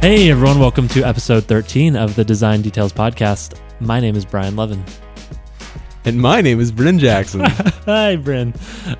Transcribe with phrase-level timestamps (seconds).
[0.00, 3.60] Hey everyone, welcome to episode 13 of the Design Details Podcast.
[3.80, 4.82] My name is Brian Lovin.
[6.06, 7.40] And my name is Bryn Jackson.
[7.84, 8.54] Hi, Bryn.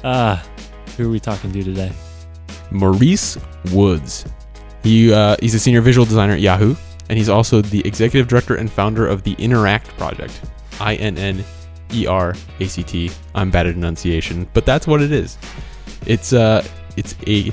[0.04, 0.36] Uh,
[0.98, 1.90] who are we talking to today?
[2.70, 3.38] Maurice
[3.72, 4.26] Woods.
[4.82, 6.74] He uh, he's a senior visual designer at Yahoo,
[7.08, 10.38] and he's also the executive director and founder of the Inneract project.
[10.80, 11.42] I N N
[11.94, 13.10] E R A C T.
[13.34, 15.38] I'm bad at enunciation, but that's what it is.
[16.04, 16.62] It's uh
[16.98, 17.50] it's a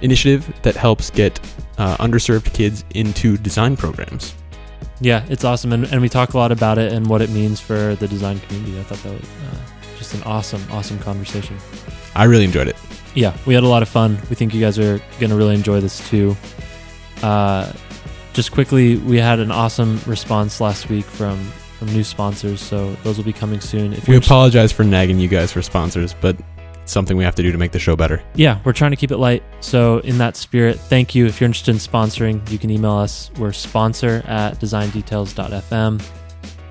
[0.00, 1.38] initiative that helps get
[1.78, 4.34] uh, underserved kids into design programs.
[5.00, 5.72] Yeah, it's awesome.
[5.72, 8.40] And, and we talk a lot about it and what it means for the design
[8.40, 8.78] community.
[8.78, 11.58] I thought that was uh, just an awesome, awesome conversation.
[12.14, 12.76] I really enjoyed it.
[13.14, 14.18] Yeah, we had a lot of fun.
[14.28, 16.36] We think you guys are going to really enjoy this too.
[17.22, 17.72] Uh,
[18.32, 21.38] just quickly, we had an awesome response last week from
[21.78, 23.92] from new sponsors, so those will be coming soon.
[23.92, 26.36] If We apologize for nagging you guys for sponsors, but
[26.86, 28.22] something we have to do to make the show better.
[28.34, 29.42] yeah, we're trying to keep it light.
[29.60, 31.26] So, in that spirit, thank you.
[31.26, 33.30] If you're interested in sponsoring, you can email us.
[33.38, 36.02] We're sponsor at designdetails.fm.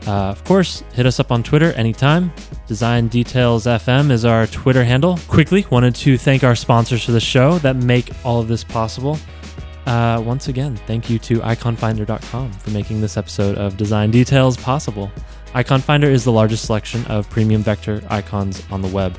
[0.06, 2.32] Uh, of course, hit us up on Twitter anytime.
[2.68, 5.18] Design Details FM is our Twitter handle.
[5.30, 9.18] Quickly, wanted to thank our sponsors for the show that make all of this possible.
[9.86, 15.10] Uh, once again, thank you to iconfinder.com for making this episode of Design Details possible.
[15.54, 19.18] Iconfinder is the largest selection of premium vector icons on the web.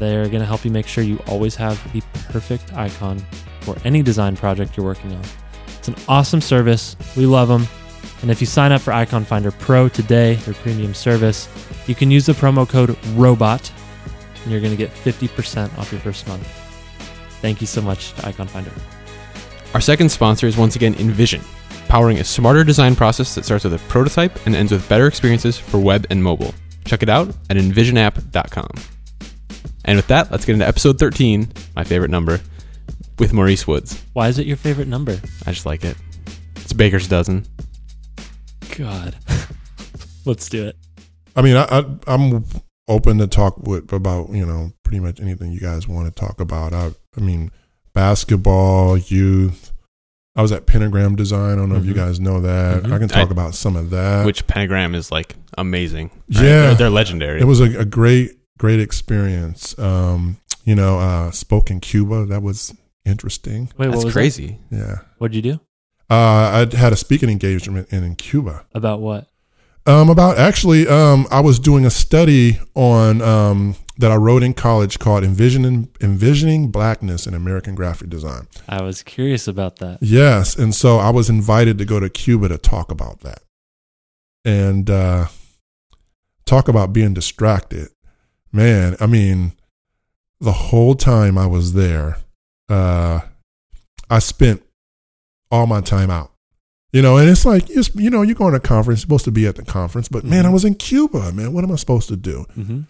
[0.00, 3.18] They're going to help you make sure you always have the perfect icon
[3.60, 5.22] for any design project you're working on.
[5.78, 6.96] It's an awesome service.
[7.18, 7.68] We love them.
[8.22, 11.48] And if you sign up for Iconfinder Pro today, their premium service,
[11.86, 13.70] you can use the promo code ROBOT
[14.42, 16.46] and you're going to get 50% off your first month.
[17.42, 18.72] Thank you so much to Iconfinder.
[19.74, 21.44] Our second sponsor is once again InVision,
[21.88, 25.58] powering a smarter design process that starts with a prototype and ends with better experiences
[25.58, 26.54] for web and mobile.
[26.86, 28.99] Check it out at invisionapp.com.
[29.84, 32.40] And with that, let's get into episode 13, my favorite number,
[33.18, 34.02] with Maurice Woods.
[34.12, 35.18] Why is it your favorite number?
[35.46, 35.96] I just like it.
[36.56, 37.46] It's Baker's dozen.
[38.76, 39.16] God.
[40.26, 40.76] Let's do it.
[41.34, 42.44] I mean, I, I I'm
[42.88, 46.40] open to talk with about you know pretty much anything you guys want to talk
[46.40, 46.72] about.
[46.72, 47.50] I I mean,
[47.94, 49.72] basketball, youth.
[50.36, 51.52] I was at Pentagram Design.
[51.52, 51.96] I don't know if you Mhm.
[51.96, 52.82] guys know that.
[52.84, 52.92] Mhm.
[52.92, 54.24] I can talk I- about some of that.
[54.26, 56.10] Which Pentagram is like amazing.
[56.28, 56.40] Yeah.
[56.42, 57.40] They're, they're legendary.
[57.40, 59.76] it was a, a great great experience.
[59.78, 62.26] Um, you know, uh, spoke in Cuba.
[62.26, 62.74] That was
[63.06, 63.72] interesting.
[63.78, 64.58] Wait, what That's was crazy.
[64.70, 64.98] Yeah.
[65.16, 65.60] What'd you do?
[66.10, 68.66] Uh, I had a speaking engagement in, in Cuba.
[68.74, 69.28] About what?
[69.86, 74.52] Um, about actually, um, I was doing a study on um, that I wrote in
[74.52, 79.98] college called "Envisioning Envisioning Blackness in American Graphic Design." I was curious about that.
[80.02, 83.40] Yes, and so I was invited to go to Cuba to talk about that,
[84.44, 85.28] and uh,
[86.44, 87.88] talk about being distracted.
[88.52, 89.52] Man, I mean,
[90.40, 92.18] the whole time I was there,
[92.68, 93.20] uh,
[94.08, 94.62] I spent
[95.50, 96.32] all my time out.
[96.92, 99.24] You know, and it's like it's, you know, you're going to a conference, you're supposed
[99.26, 101.52] to be at the conference, but man, I was in Cuba, man.
[101.52, 102.46] What am I supposed to do?
[102.56, 102.80] Mm-hmm.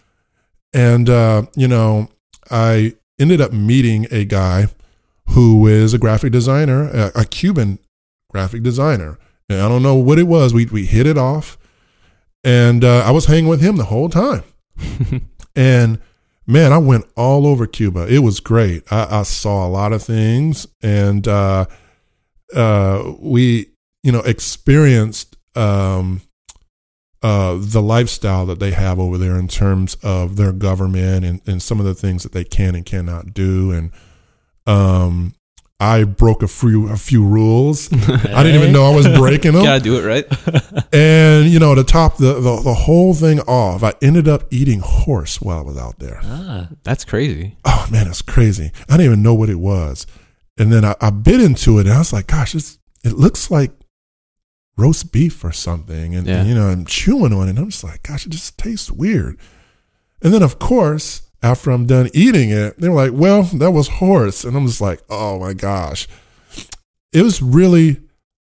[0.73, 2.09] And, uh, you know,
[2.49, 4.67] I ended up meeting a guy
[5.29, 7.77] who is a graphic designer, a, a Cuban
[8.29, 9.19] graphic designer.
[9.49, 10.51] And I don't know what it was.
[10.51, 11.59] We, we hit it off.
[12.43, 14.43] And uh, I was hanging with him the whole time.
[15.55, 15.99] And
[16.47, 18.07] man, I went all over Cuba.
[18.07, 18.83] It was great.
[18.91, 20.67] I, I saw a lot of things.
[20.81, 21.65] And uh,
[22.55, 23.67] uh, we,
[24.03, 26.21] you know, experienced um,
[27.21, 31.61] uh, the lifestyle that they have over there in terms of their government and, and
[31.61, 33.71] some of the things that they can and cannot do.
[33.71, 33.91] And
[34.65, 35.33] um,
[35.81, 37.91] I broke a few a few rules.
[37.91, 39.63] I didn't even know I was breaking them.
[39.63, 40.25] Gotta do it right.
[40.93, 44.81] And you know, to top the, the the whole thing off, I ended up eating
[44.81, 46.19] horse while I was out there.
[46.23, 47.55] Ah, That's crazy.
[47.65, 48.71] Oh man, it's crazy.
[48.89, 50.05] I didn't even know what it was.
[50.57, 53.49] And then I, I bit into it, and I was like, "Gosh, it's, it looks
[53.49, 53.71] like
[54.77, 56.41] roast beef or something." And, Yeah.
[56.41, 58.91] and, you know, I'm chewing on it, and I'm just like, "Gosh, it just tastes
[58.91, 59.39] weird."
[60.21, 63.87] And then, of course, after I'm done eating it, they were like, "Well, that was
[63.87, 66.07] horse," and I'm just like, "Oh my gosh!"
[67.11, 68.01] It was really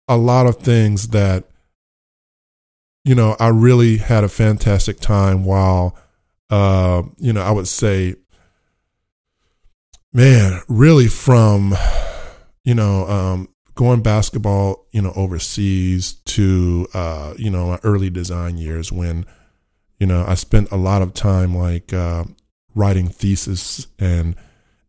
[0.08, 1.44] a lot of things that,
[3.04, 5.96] you know, I really had a fantastic time while,
[6.50, 8.16] uh, you know, I would say
[10.12, 11.74] man, really from,
[12.64, 18.58] you know, um, going basketball, you know, overseas to, uh, you know, my early design
[18.58, 19.24] years when,
[19.98, 22.24] you know, I spent a lot of time like uh,
[22.74, 24.36] writing thesis and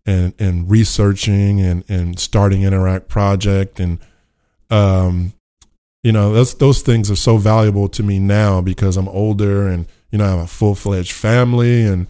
[0.05, 3.99] and and researching and and starting Inneract project and
[4.69, 5.33] um
[6.03, 9.85] you know those those things are so valuable to me now because I'm older and
[10.11, 12.07] you know I have a full fledged family and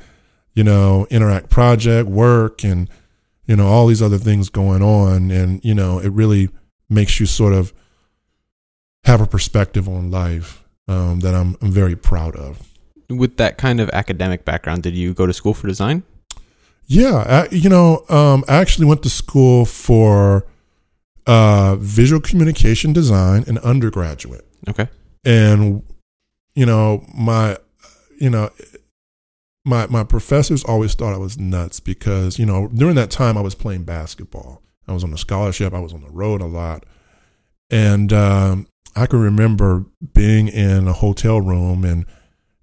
[0.54, 2.90] you know Inneract project work and
[3.46, 6.50] you know all these other things going on and you know it really
[6.90, 7.74] makes you sort of
[9.06, 12.69] have a perspective on life um, that I'm, I'm very proud of.
[13.10, 16.04] With that kind of academic background, did you go to school for design?
[16.86, 20.46] Yeah, I, you know, um, I actually went to school for
[21.28, 24.46] uh, visual communication design and undergraduate.
[24.68, 24.90] Okay.
[25.24, 25.84] And
[26.56, 27.58] you know, my
[28.20, 28.50] you know,
[29.66, 33.42] my my professors always thought I was nuts because you know during that time I
[33.42, 34.64] was playing basketball.
[34.88, 35.74] I was on a scholarship.
[35.74, 36.86] I was on the road a lot,
[37.70, 42.06] and um, I can remember being in a hotel room and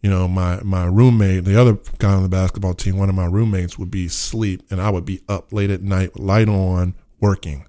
[0.02, 3.26] you know my my roommate, the other guy on the basketball team, one of my
[3.26, 7.66] roommates would be asleep, and I would be up late at night, light on, working.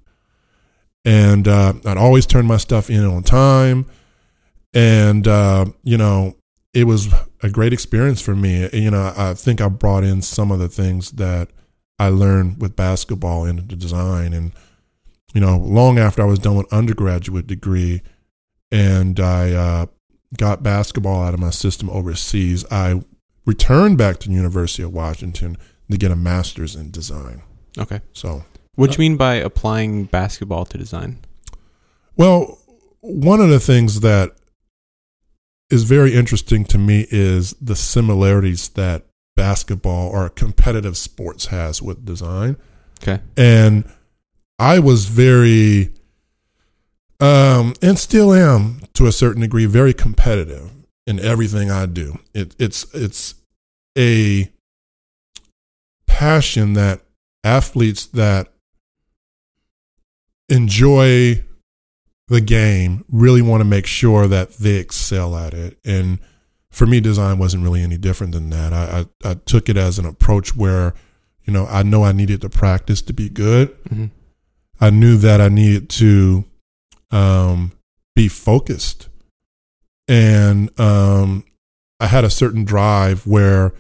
[1.06, 3.86] And uh, I'd always turn my stuff in on time,
[4.74, 6.36] and uh, you know
[6.74, 8.70] it was a great experience for me.
[8.72, 11.50] You know, I think I brought in some of the things that
[12.00, 14.34] I learned with basketball into design.
[14.34, 14.52] And,
[15.34, 18.02] you know, long after I was done with undergraduate degree
[18.72, 19.86] and I uh,
[20.36, 23.02] got basketball out of my system overseas, I
[23.46, 25.58] returned back to the University of Washington
[25.90, 27.42] to get a master's in design.
[27.78, 28.02] Okay.
[28.14, 28.44] So,
[28.76, 31.20] what do you uh, mean by applying basketball to design?
[32.16, 32.60] Well,
[33.00, 34.32] one of the things that
[35.70, 42.06] is very interesting to me is the similarities that basketball or competitive sports has with
[42.06, 42.58] design.
[43.02, 43.22] Okay.
[43.36, 43.90] And
[44.58, 45.94] I was very
[47.20, 50.72] um and still am to a certain degree very competitive
[51.08, 52.20] in everything I do.
[52.34, 53.36] It, it's it's
[53.98, 54.52] a
[56.06, 57.02] passion that
[57.44, 58.52] athletes that
[60.50, 61.44] enjoy
[62.28, 65.78] the game really want to make sure that they excel at it.
[65.86, 66.20] And
[66.70, 68.74] for me, design wasn't really any different than that.
[68.74, 70.94] I, I, I took it as an approach where,
[71.46, 73.70] you know, I know I needed to practice to be good.
[73.86, 74.06] Mm-hmm.
[74.80, 76.44] I knew that I needed to
[77.12, 77.72] um,
[78.16, 79.10] be focused.
[80.08, 81.44] And um,
[82.00, 83.74] I had a certain drive where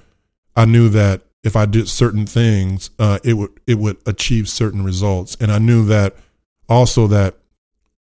[0.55, 4.83] I knew that if I did certain things, uh, it would it would achieve certain
[4.83, 5.37] results.
[5.39, 6.15] And I knew that
[6.67, 7.35] also that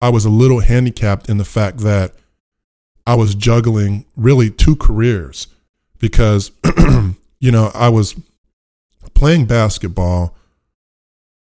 [0.00, 2.14] I was a little handicapped in the fact that
[3.06, 5.46] I was juggling really two careers
[5.98, 6.50] because,
[7.40, 8.14] you know, I was
[9.14, 10.36] playing basketball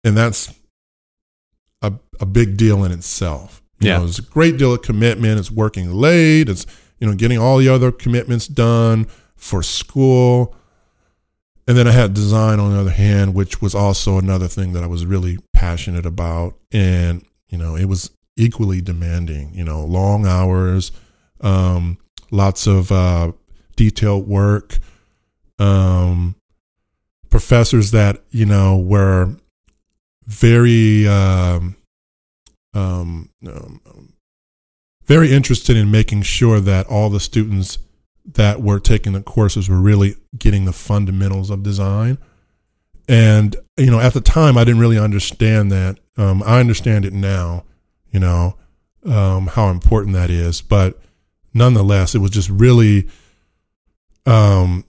[0.04, 0.54] and that's
[1.82, 3.62] a, a big deal in itself.
[3.80, 3.98] You Yeah.
[4.00, 5.40] know, it's a great deal of commitment.
[5.40, 6.50] It's working late.
[6.50, 6.66] It's,
[7.00, 10.56] you know, getting all the other commitments done for school.
[11.68, 14.84] And then I had design on the other hand, which was also another thing that
[14.84, 16.56] I was really passionate about.
[16.72, 20.92] And, you know, it was equally demanding, you know, long hours,
[21.42, 21.98] um,
[22.32, 23.32] lots of uh,
[23.76, 24.80] detailed work,
[25.60, 26.36] um,
[27.30, 29.36] professors that, you know, were
[30.26, 31.76] very, um,
[32.78, 34.14] um, um,
[35.06, 37.80] very interested in making sure that all the students
[38.26, 42.18] that were taking the courses were really getting the fundamentals of design.
[43.08, 45.98] And, you know, at the time, I didn't really understand that.
[46.18, 47.64] Um, I understand it now,
[48.12, 48.58] you know,
[49.06, 50.62] um, how important that is.
[50.62, 51.00] But
[51.54, 53.08] nonetheless, it was just really
[54.26, 54.84] um,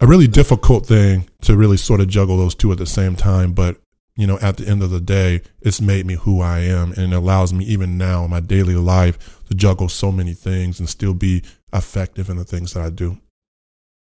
[0.00, 3.52] a really difficult thing to really sort of juggle those two at the same time.
[3.52, 3.80] But,
[4.16, 6.92] you know, at the end of the day, it's made me who I am.
[6.92, 10.80] And it allows me, even now in my daily life, to juggle so many things
[10.80, 11.42] and still be
[11.72, 13.18] effective in the things that I do.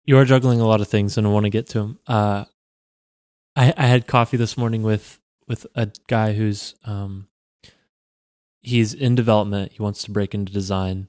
[0.04, 1.98] You are juggling a lot of things, and I want to get to them.
[2.06, 2.44] Uh,
[3.54, 7.28] I, I had coffee this morning with with a guy who's um,
[8.60, 9.72] he's in development.
[9.72, 11.08] He wants to break into design,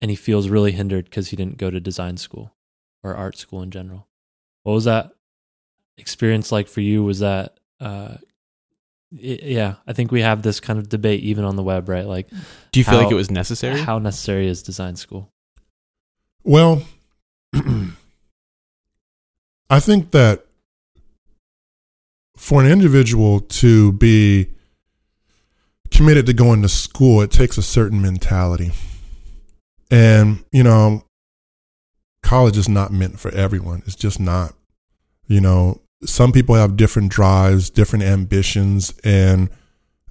[0.00, 2.52] and he feels really hindered because he didn't go to design school
[3.04, 4.08] or art school in general.
[4.64, 5.12] What was that
[5.96, 7.04] experience like for you?
[7.04, 8.16] Was that uh,
[9.10, 9.74] yeah?
[9.86, 12.06] I think we have this kind of debate even on the web, right?
[12.06, 12.28] Like,
[12.72, 13.80] Do you feel How- like it was necessary?
[13.80, 15.30] how necessary is design school?
[16.44, 16.82] Well,
[19.70, 20.44] I think that
[22.36, 24.48] for an individual to be
[25.90, 28.72] committed to going to school, it takes a certain mentality.
[29.90, 31.04] And, you know,
[32.22, 33.82] college is not meant for everyone.
[33.86, 34.54] It's just not.
[35.26, 39.50] You know, some people have different drives, different ambitions, and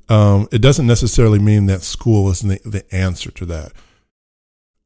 [0.07, 3.73] um, it doesn't necessarily mean that school is the, the answer to that.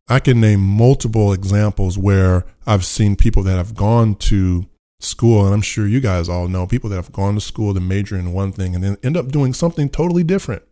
[0.07, 4.65] I can name multiple examples where I've seen people that have gone to
[4.99, 7.79] school, and I'm sure you guys all know people that have gone to school to
[7.79, 10.63] major in one thing and then end up doing something totally different.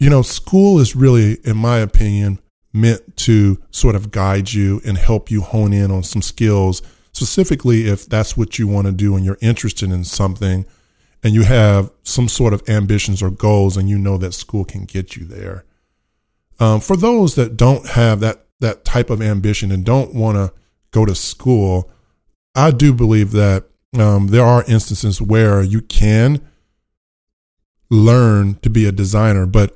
[0.00, 2.40] You know, school is really, in my opinion,
[2.72, 6.82] meant to sort of guide you and help you hone in on some skills,
[7.14, 10.66] specifically if that's what you want to do and you're interested in something.
[11.24, 14.84] and you have some sort of ambitions or goals and you know that school can
[14.84, 15.64] get you there.
[16.60, 20.52] Um, for those that don't have that, that type of ambition and don't want to
[20.90, 21.90] go to school,
[22.54, 23.64] I do believe that
[23.98, 26.46] um, there are instances where you can
[27.90, 29.74] learn to be a designer, but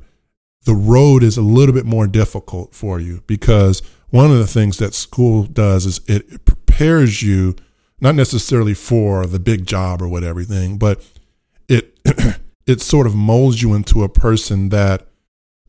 [0.66, 3.80] the road is a little bit more difficult for you because
[4.10, 6.24] one of the things that school does is it
[6.78, 7.56] prepares you
[8.00, 11.04] not necessarily for the big job or what everything, but
[11.68, 11.98] it
[12.66, 15.08] it sort of molds you into a person that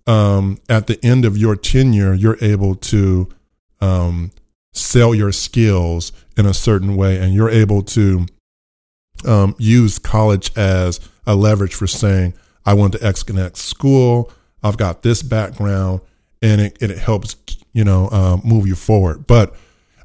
[0.05, 3.27] um, at the end of your tenure you're able to
[3.81, 4.31] um,
[4.71, 8.27] sell your skills in a certain way, and you're able to
[9.25, 12.35] um, use college as a leverage for saying,
[12.67, 14.31] I went to X Connect school.
[14.61, 16.01] I've got this background,
[16.43, 17.35] and it, and it helps,
[17.73, 19.25] you know, uh, move you forward.
[19.25, 19.55] But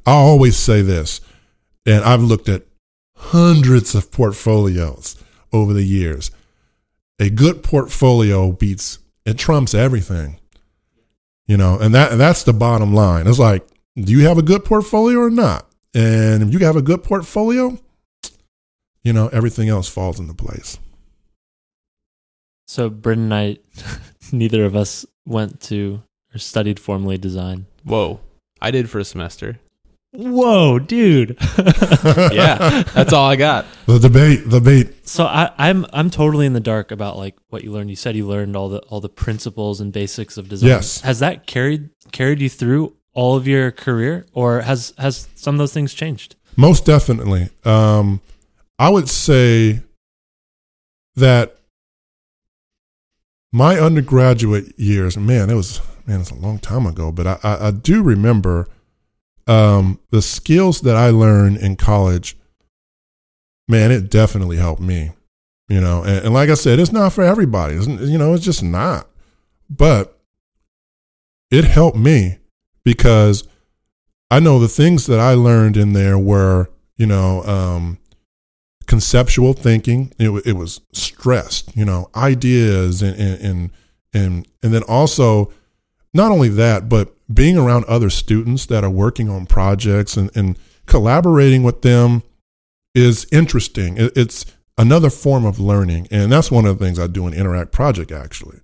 [0.07, 1.21] I always say this,
[1.87, 2.63] and I've looked at
[3.17, 5.17] hundreds of portfolios
[5.53, 6.31] over the years.
[7.19, 10.39] A good portfolio beats it trumps everything,
[11.47, 13.27] you know, and that and that's the bottom line.
[13.27, 15.67] It's like, do you have a good portfolio or not?
[15.95, 17.79] And if you have a good portfolio,
[19.03, 20.79] you know, everything else falls into place.
[22.67, 23.59] So, Britton and I,
[24.33, 26.03] neither of us went to
[26.35, 27.67] or studied formally design.
[27.85, 28.21] Whoa.
[28.61, 29.61] I did for a semester.
[30.15, 31.37] Whoa, dude.
[32.35, 33.67] Yeah, that's all I got.
[33.87, 35.07] The debate, the debate.
[35.09, 37.91] so I, I'm I'm totally in the dark about like what you learned.
[37.91, 40.69] You said you learned all the all the principles and basics of design.
[40.69, 41.01] Yes.
[41.01, 45.59] Has that carried carried you through all of your career, or has has some of
[45.59, 46.37] those things changed?
[46.57, 47.49] Most definitely.
[47.65, 48.21] Um,
[48.79, 49.81] I would say
[51.17, 51.57] that
[53.53, 57.67] my undergraduate years, man, it was man, it's a long time ago, but I, I,
[57.69, 58.69] I do remember
[59.47, 62.37] um, the skills that I learned in college.
[63.69, 65.13] Man, it definitely helped me.
[65.69, 67.77] You know, and, and like I said, it's not for everybody.
[67.77, 69.09] It's, you know, it's just not.
[69.71, 70.21] But
[71.51, 72.39] it helped me
[72.85, 73.49] because
[74.31, 77.99] I know the things that I learned in there were, you know, um,
[78.87, 80.13] conceptual thinking.
[80.19, 83.71] It, it was stressed, you know, ideas and, and, and,
[84.13, 85.51] and, and then also
[86.15, 90.59] not only that, but being around other students that are working on projects and, and
[90.87, 92.23] collaborating with them
[92.95, 93.97] is interesting.
[93.97, 94.47] It, it's
[94.79, 96.09] another form of learning.
[96.11, 98.61] And that's one of the things I do in Inneract Project, actually.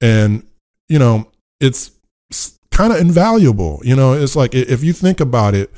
[0.00, 0.46] And,
[0.88, 1.92] you know, it's
[2.70, 3.80] kind of invaluable.
[3.84, 5.72] You know, it's like if you think about it,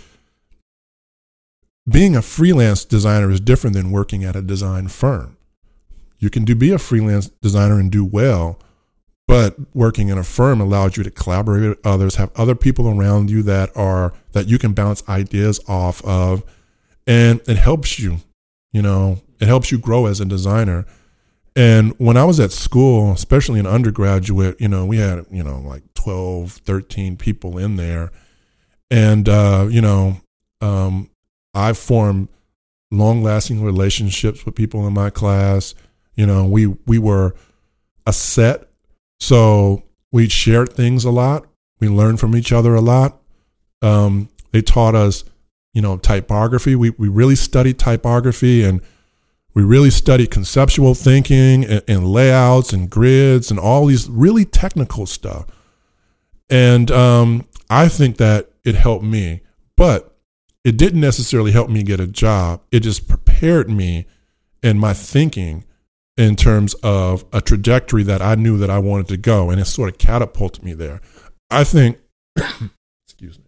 [1.88, 5.36] being a freelance designer is different than working at a design firm.
[6.18, 8.58] You can do be a freelance designer and do well,
[9.28, 13.30] but working in a firm allows you to collaborate with others, have other people around
[13.30, 16.45] you that are that you can bounce ideas off of,
[17.06, 18.18] and it helps you.
[18.73, 20.85] You know, it helps you grow as a designer.
[21.56, 25.59] And when I was at school, especially in undergraduate, you know, we had, you know,
[25.59, 28.12] like 12, 13 people in there.
[28.90, 30.21] And, uh, you know,
[30.61, 31.09] um,
[31.54, 32.28] I formed
[32.90, 35.75] long lasting relationships with people in my class.
[36.14, 37.35] You know, we, we were
[38.06, 38.68] a set.
[39.20, 39.82] So
[40.12, 41.46] we shared things a lot.
[41.80, 43.20] We learned from each other a lot.
[43.82, 45.25] Um, they taught us,
[45.75, 46.75] you know, typography.
[46.75, 48.80] We, we really studied typography and,
[49.56, 55.06] we really studied conceptual thinking and, and layouts and grids and all these really technical
[55.06, 55.46] stuff.
[56.50, 59.40] And um, I think that it helped me,
[59.75, 60.14] but
[60.62, 62.61] it didn't necessarily help me get a job.
[62.70, 64.04] It just prepared me
[64.62, 65.64] in my thinking
[66.16, 69.66] in terms of a trajectory that I knew that I wanted to go, and it
[69.66, 71.00] sort of catapulted me there.
[71.50, 71.99] I think,
[73.06, 73.44] excuse me,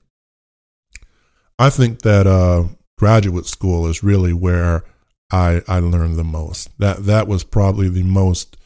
[1.58, 2.64] I think that uh,
[2.98, 4.84] graduate school is really where
[5.30, 6.76] I I learned the most.
[6.78, 8.56] That that was probably the most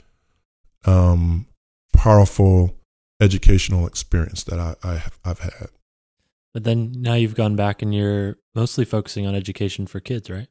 [0.85, 1.47] um,
[1.93, 2.75] powerful
[3.21, 5.69] educational experience that I, I I've had.
[6.53, 10.49] But then now you've gone back and you're mostly focusing on education for kids, right?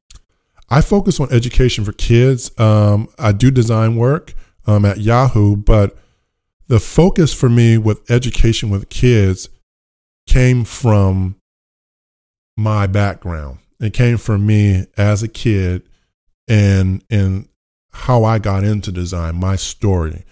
[0.71, 2.57] I focus on education for kids.
[2.57, 4.33] Um, I do design work
[4.65, 5.97] um, at Yahoo, but
[6.67, 9.49] the focus for me with education with kids
[10.27, 11.35] came from
[12.55, 13.59] my background.
[13.81, 15.83] It came from me as a kid
[16.47, 17.49] and and
[17.91, 20.23] how I got into design, my story.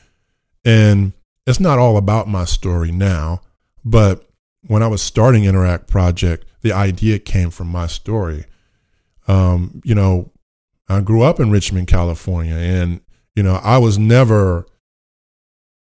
[0.63, 1.11] And
[1.45, 3.41] it's not all about my story now,
[3.83, 4.29] but
[4.65, 8.45] when I was starting Inneract Project, the idea came from my story.
[9.29, 10.31] Um, you know,
[10.89, 12.99] I grew up in Richmond, California, and
[13.35, 14.65] you know, I was never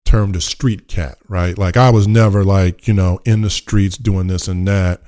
[0.04, 1.56] termed a street cat, right?
[1.56, 5.02] Like I was never like, you know, in the streets doing this and that.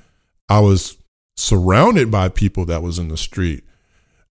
[0.49, 0.99] I was
[1.37, 3.65] surrounded by people that was in the street.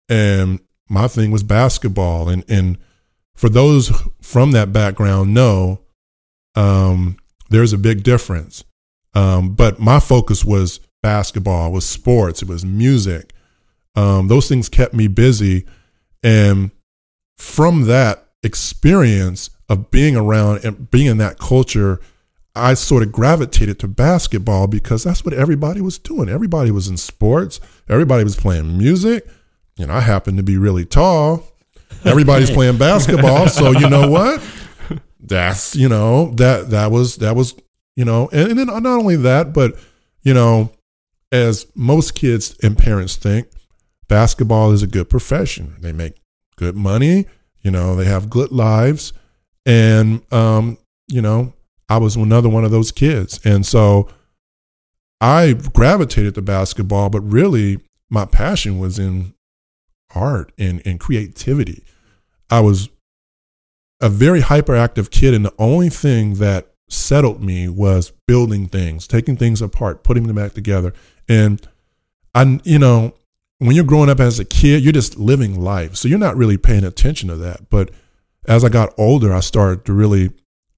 [0.09, 2.29] And my thing was basketball.
[2.29, 2.79] And, and
[3.37, 5.83] for those from that background know,
[6.55, 7.19] um,
[7.51, 8.65] there's a big difference.
[9.15, 13.33] Um, but my focus was basketball, was sports, it was music.
[13.95, 15.67] Um, those things kept me busy.
[16.23, 16.71] And
[17.39, 22.01] from that experience of being around and being in that culture,
[22.55, 26.29] I sort of gravitated to basketball because that's what everybody was doing.
[26.29, 29.27] Everybody was in sports, everybody was playing music.
[29.77, 31.43] You know, I happened to be really tall.
[32.05, 34.41] Everybody's playing basketball, so you know what?
[35.19, 37.55] That's you know that that was that was
[37.97, 39.75] you know, and, and then not only that, but
[40.23, 40.71] you know,
[41.33, 43.49] as most kids and parents think,
[44.09, 45.77] basketball is a good profession.
[45.81, 46.21] They make
[46.57, 47.27] good money.
[47.63, 49.13] You know, they have good lives,
[49.65, 50.77] and um,
[51.09, 51.55] you know,
[51.89, 53.41] I was another one of those kids.
[53.45, 54.09] And so
[55.21, 57.81] I gravitated to basketball, but really
[58.11, 59.35] my passion was in
[60.15, 61.85] art and, and creativity.
[62.51, 62.89] I was
[64.01, 69.37] a very hyperactive kid, and the only thing that settled me was building things, taking
[69.37, 70.93] things apart, putting them back together.
[71.29, 71.67] And
[72.35, 73.15] I, you know,
[73.59, 75.97] when you're growing up as a kid, you're just living life.
[75.97, 77.71] So you're not really paying attention to that.
[77.71, 77.91] But
[78.47, 80.31] as I got older, I started to really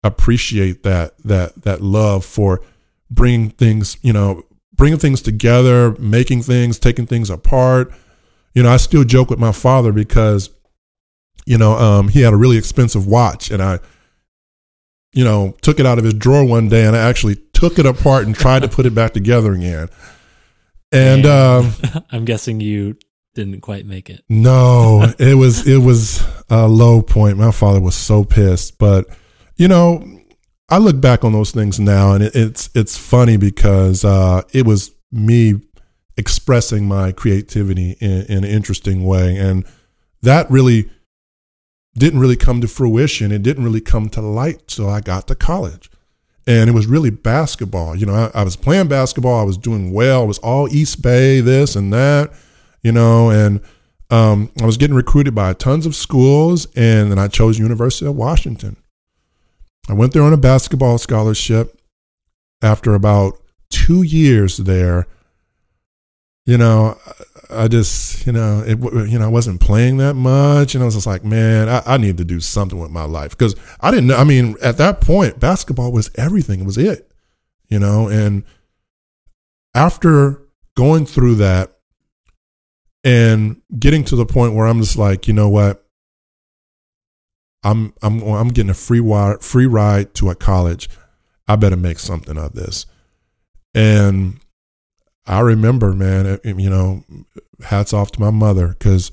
[0.04, 2.62] appreciate that that that love for
[3.11, 4.42] bringing things, you know,
[4.75, 7.92] bringing things together, making things, taking things apart.
[8.54, 10.50] You know, I still joke with my father because,
[11.45, 13.80] you know, um, he had a really expensive watch, and I,
[15.12, 17.87] you know, took it out of his drawer one day, and I actually took it
[17.87, 19.88] apart and tried to put it back together again.
[20.93, 21.73] And um,
[22.11, 22.97] I'm guessing you
[23.35, 24.25] didn't quite make it.
[24.28, 27.38] No, it was it was a low point.
[27.38, 29.07] My father was so pissed, but
[29.57, 30.05] you know,
[30.69, 34.66] I look back on those things now, and it, it's it's funny because uh, it
[34.66, 35.61] was me
[36.16, 39.64] expressing my creativity in, in, an interesting way, and
[40.22, 40.90] that really
[41.94, 43.33] didn't really come to fruition.
[43.33, 45.90] It didn't really come to light till I got to college,
[46.46, 47.96] and it was really basketball.
[47.96, 49.40] You know, I, I was playing basketball.
[49.40, 50.24] I was doing well.
[50.24, 52.32] It was all East Bay, this and that.
[52.82, 53.61] You know, and
[54.11, 58.14] um, I was getting recruited by tons of schools, and then I chose University of
[58.14, 58.76] Washington
[59.88, 61.72] I went there on a basketball scholarship.
[62.62, 63.35] After about
[63.68, 65.06] two years there,
[66.46, 66.98] you know,
[67.50, 68.78] I just, you know, it,
[69.09, 71.96] you know, I wasn't playing that much, and I was just like, man, I, I
[71.96, 74.11] need to do something with my life because I didn't.
[74.12, 76.61] I mean, at that point, basketball was everything.
[76.61, 77.11] It was it,
[77.68, 78.09] you know.
[78.09, 78.44] And
[79.74, 80.42] after
[80.76, 81.78] going through that
[83.04, 85.87] and getting to the point where I'm just like, you know what,
[87.62, 90.88] I'm I'm I'm getting a free wire, free ride to a college.
[91.48, 92.87] I better make something of this.
[93.74, 94.40] And
[95.26, 97.04] I remember, man, you know,
[97.62, 99.10] hats off to my mother because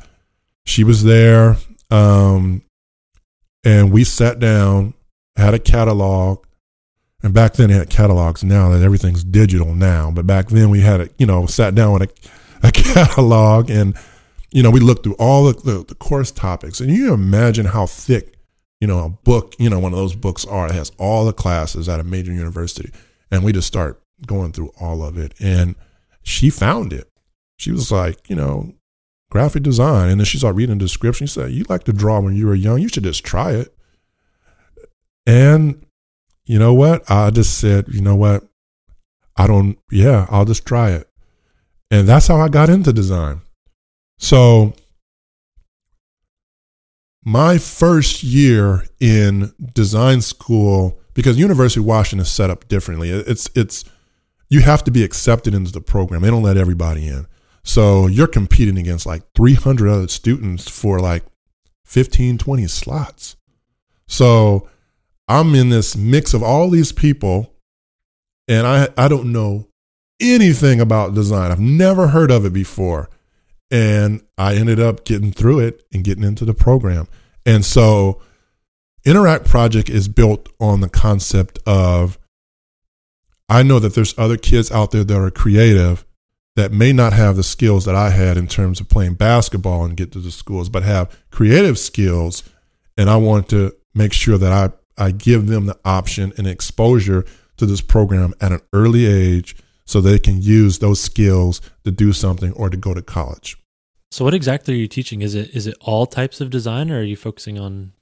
[0.66, 1.58] she was there.
[1.90, 2.64] Um,
[3.64, 4.94] and we sat down,
[5.36, 6.46] had a catalog.
[7.24, 8.44] And back then, they had catalogs.
[8.44, 11.94] Now that everything's digital now, but back then we had it, you know, sat down
[11.94, 13.98] with a, a catalog and,
[14.52, 16.80] you know, we looked through all the, the, the course topics.
[16.80, 18.34] And you imagine how thick
[18.84, 21.32] you know, a book, you know, one of those books are, it has all the
[21.32, 22.92] classes at a major university.
[23.32, 25.34] And we just start going through all of it.
[25.40, 25.76] And
[26.24, 27.10] she found it.
[27.58, 28.74] She was like, you know,
[29.30, 30.10] graphic design.
[30.10, 31.28] And then she started reading the description.
[31.28, 32.80] She said, You like to draw when you were young.
[32.80, 33.76] You should just try it.
[35.26, 35.86] And
[36.46, 37.10] you know what?
[37.10, 38.44] I just said, you know what?
[39.38, 41.10] I don't, yeah, I'll just try it.
[41.90, 43.42] And that's how I got into design.
[44.20, 44.74] So
[47.24, 53.10] my first year in design school because University of Washington is set up differently.
[53.10, 53.86] It's it's
[54.54, 56.22] you have to be accepted into the program.
[56.22, 57.26] They don't let everybody in.
[57.64, 61.24] So you're competing against like 300 other students for like
[61.86, 63.36] 15, 20 slots.
[64.06, 64.70] So
[65.28, 67.56] I'm in this mix of all these people
[68.48, 69.70] and I I don't know
[70.20, 71.52] anything about design.
[71.52, 73.10] I've never heard of it before.
[73.72, 77.08] And I ended up getting through it and getting into the program.
[77.44, 78.22] And so
[79.04, 82.20] Inneract Project is built on the concept of
[83.50, 86.06] I know that there's other kids out there that are creative
[86.56, 89.98] that may not have the skills that I had in terms of playing basketball and
[89.98, 92.44] get to the schools, but have creative skills.
[92.98, 94.52] And I want to make sure that
[94.98, 97.26] I, I give them the option and exposure
[97.58, 102.14] to this program at an early age so they can use those skills to do
[102.14, 103.58] something or to go to college.
[104.12, 105.22] So what exactly are you teaching?
[105.22, 107.94] Is it is it all types of design or are you focusing on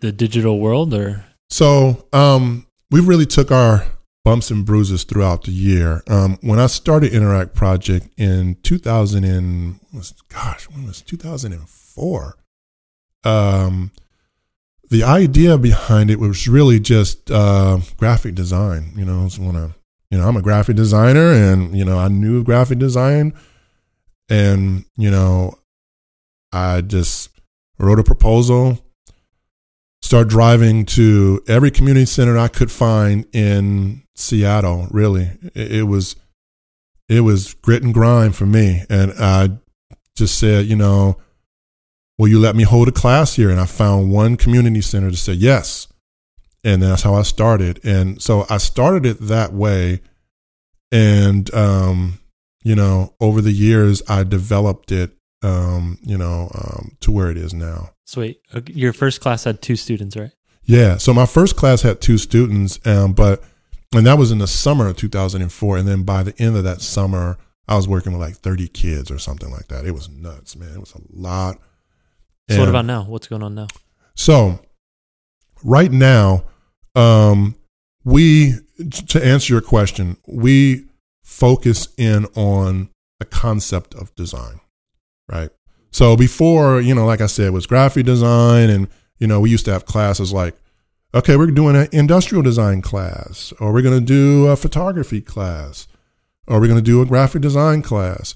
[0.00, 3.84] the digital world or So um we really took our
[4.28, 6.02] bumps and bruises throughout the year.
[6.08, 11.78] Um, when I started Inneract Project in 2000 and was, gosh, when was 2004?
[11.98, 12.36] 2004.
[13.24, 13.90] Um,
[14.90, 18.92] the idea behind it was really just uh, graphic design.
[18.96, 19.74] You know, I,
[20.10, 23.34] you know, I'm a graphic designer, and you know, I knew graphic design,
[24.30, 25.58] and you know,
[26.52, 27.30] I just
[27.78, 28.78] wrote a proposal,
[30.00, 34.88] start driving to every community center I could find in Seattle.
[34.90, 36.16] Really, it, it was
[37.08, 39.50] it was grit and grind for me, and I
[40.16, 41.16] just said, you know,
[42.18, 43.50] will you let me hold a class here?
[43.50, 45.88] And I found one community center to say yes,
[46.64, 47.80] and that's how I started.
[47.84, 50.00] And so I started it that way,
[50.92, 52.18] and um,
[52.62, 57.36] you know, over the years I developed it um, you know, um, to where it
[57.36, 57.90] is now.
[58.04, 58.40] Sweet.
[58.66, 60.30] Your first class had two students, right?
[60.64, 60.96] Yeah.
[60.96, 63.42] So my first class had two students, um, but
[63.94, 65.76] and that was in the summer of 2004.
[65.76, 69.10] And then by the end of that summer, I was working with like 30 kids
[69.10, 69.84] or something like that.
[69.84, 70.74] It was nuts, man.
[70.74, 71.58] It was a lot.
[72.50, 73.04] So what about now?
[73.04, 73.66] What's going on now?
[74.14, 74.60] So
[75.62, 76.44] right now,
[76.94, 77.56] um,
[78.04, 78.54] we
[79.06, 80.86] to answer your question, we
[81.22, 84.60] focus in on the concept of design
[85.28, 85.50] right?
[85.90, 89.64] So before, you know, like I said, was graphic design, and you know, we used
[89.66, 90.56] to have classes like,
[91.14, 95.88] okay, we're doing an industrial design class, or we're going to do a photography class,
[96.46, 98.34] or we're going to do a graphic design class,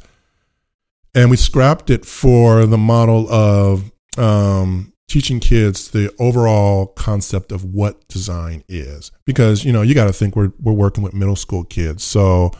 [1.15, 7.65] and we scrapped it for the model of um, teaching kids the overall concept of
[7.65, 11.37] what design is, because you know, you got to think we're we're working with middle
[11.37, 12.51] school kids, so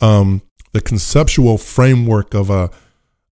[0.00, 2.70] um, the conceptual framework of a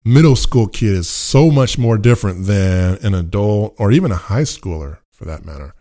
[0.06, 4.42] middle school kid is so much more different than an adult or even a high
[4.42, 5.74] schooler for that matter.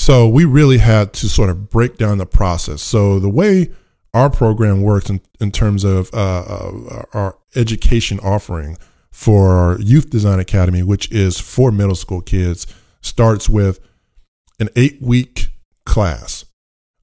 [0.00, 2.80] So we really had to sort of break down the process.
[2.80, 3.70] So the way
[4.14, 8.78] our program works in, in terms of uh, uh, our education offering
[9.10, 12.66] for our Youth Design Academy, which is for middle school kids,
[13.02, 13.78] starts with
[14.58, 15.50] an eight week
[15.84, 16.46] class.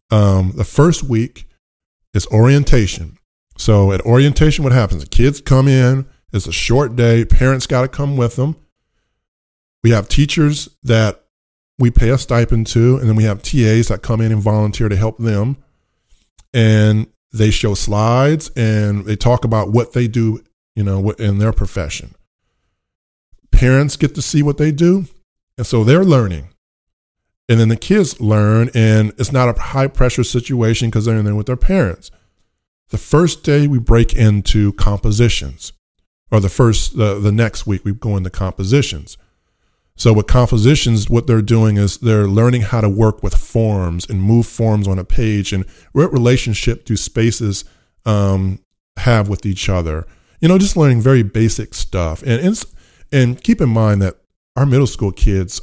[0.09, 1.47] Um, the first week
[2.15, 3.19] is orientation.
[3.59, 5.03] So at orientation, what happens?
[5.03, 7.25] The kids come in, it's a short day.
[7.25, 8.55] Parents got to come with them.
[9.83, 11.26] We have teachers that
[11.79, 14.89] we pay a stipend to, and then we have TAs that come in and volunteer
[14.89, 15.57] to help them.
[16.53, 20.43] And they show slides and they talk about what they do,
[20.75, 22.15] you know, in their profession.
[23.51, 25.05] Parents get to see what they do,
[25.57, 26.49] and so they're learning.
[27.49, 31.25] And then the kids learn, and it's not a high pressure situation because they're in
[31.25, 32.11] there with their parents.
[32.89, 35.73] The first day we break into compositions
[36.31, 39.17] or the first the, the next week we go into compositions
[39.97, 44.21] so with compositions what they're doing is they're learning how to work with forms and
[44.21, 47.65] move forms on a page and what relationship do spaces
[48.05, 48.59] um,
[48.97, 50.05] have with each other.
[50.39, 52.21] You know just learning very basic stuff.
[52.21, 52.63] And and,
[53.11, 54.17] and keep in mind that
[54.55, 55.61] our middle school kids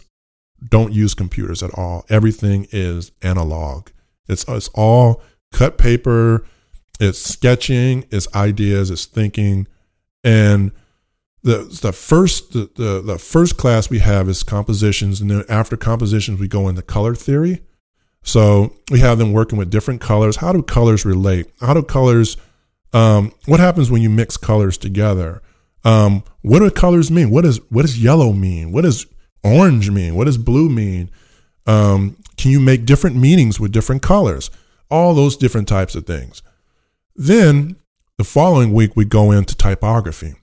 [0.68, 2.04] don't use computers at all.
[2.08, 3.88] Everything is analog.
[4.28, 6.44] It's it's all cut paper
[7.00, 9.68] it's sketching it's ideas it's thinking.
[10.24, 10.72] And
[11.44, 15.76] the the first the, the, the first class we have is compositions, and then after
[15.76, 17.62] compositions we go into color theory.
[18.22, 20.36] So we have them working with different colors.
[20.36, 21.50] How do colors relate?
[21.60, 22.38] How do colors?
[22.94, 25.42] Um, what happens when you mix colors together?
[25.84, 27.30] Um, what do colors mean?
[27.30, 28.72] What does what does yellow mean?
[28.72, 29.06] What does
[29.42, 30.14] orange mean?
[30.14, 31.10] What does blue mean?
[31.66, 34.50] Um, can you make different meanings with different colors?
[34.90, 36.42] All those different types of things.
[37.14, 37.76] Then
[38.16, 40.34] the following week, we go into typography.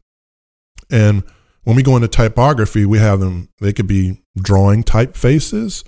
[0.92, 1.24] And
[1.64, 5.84] when we go into typography, we have them, they could be drawing typefaces.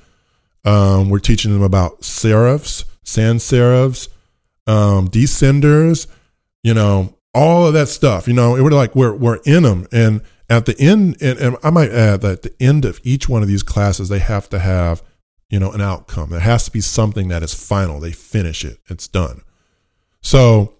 [0.66, 4.08] Um, we're teaching them about serifs, sans serifs,
[4.68, 6.08] um, descenders,
[6.64, 8.28] you know, all of that stuff.
[8.28, 9.88] You know, we're like, we're, we're in them.
[9.92, 13.28] And at the end, and, and I might add that at the end of each
[13.28, 15.02] one of these classes, they have to have,
[15.50, 16.30] you know, an outcome.
[16.30, 18.00] There has to be something that is final.
[18.00, 19.42] They finish it, it's done.
[20.22, 20.76] So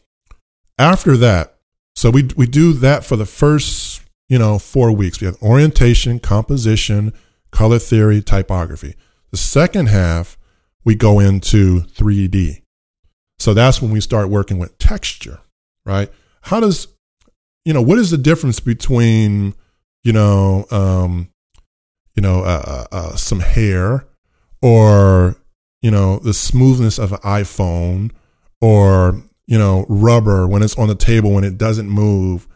[0.78, 1.58] after that,
[1.96, 5.20] so we we do that for the first you know four weeks.
[5.20, 7.14] We have orientation, composition,
[7.52, 8.96] color theory, typography.
[9.32, 10.38] The second half
[10.86, 12.62] we go into 3D.
[13.40, 15.40] So that's when we start working with texture,
[15.86, 16.12] right?
[16.42, 16.88] How does
[17.66, 19.54] you know what is the difference between
[20.04, 21.30] you know um,
[22.16, 24.06] you know uh, uh, uh some hair
[24.62, 25.36] or
[25.82, 28.12] you know the smoothness of an iPhone
[28.62, 32.48] or you know, rubber when it's on the table when it doesn't move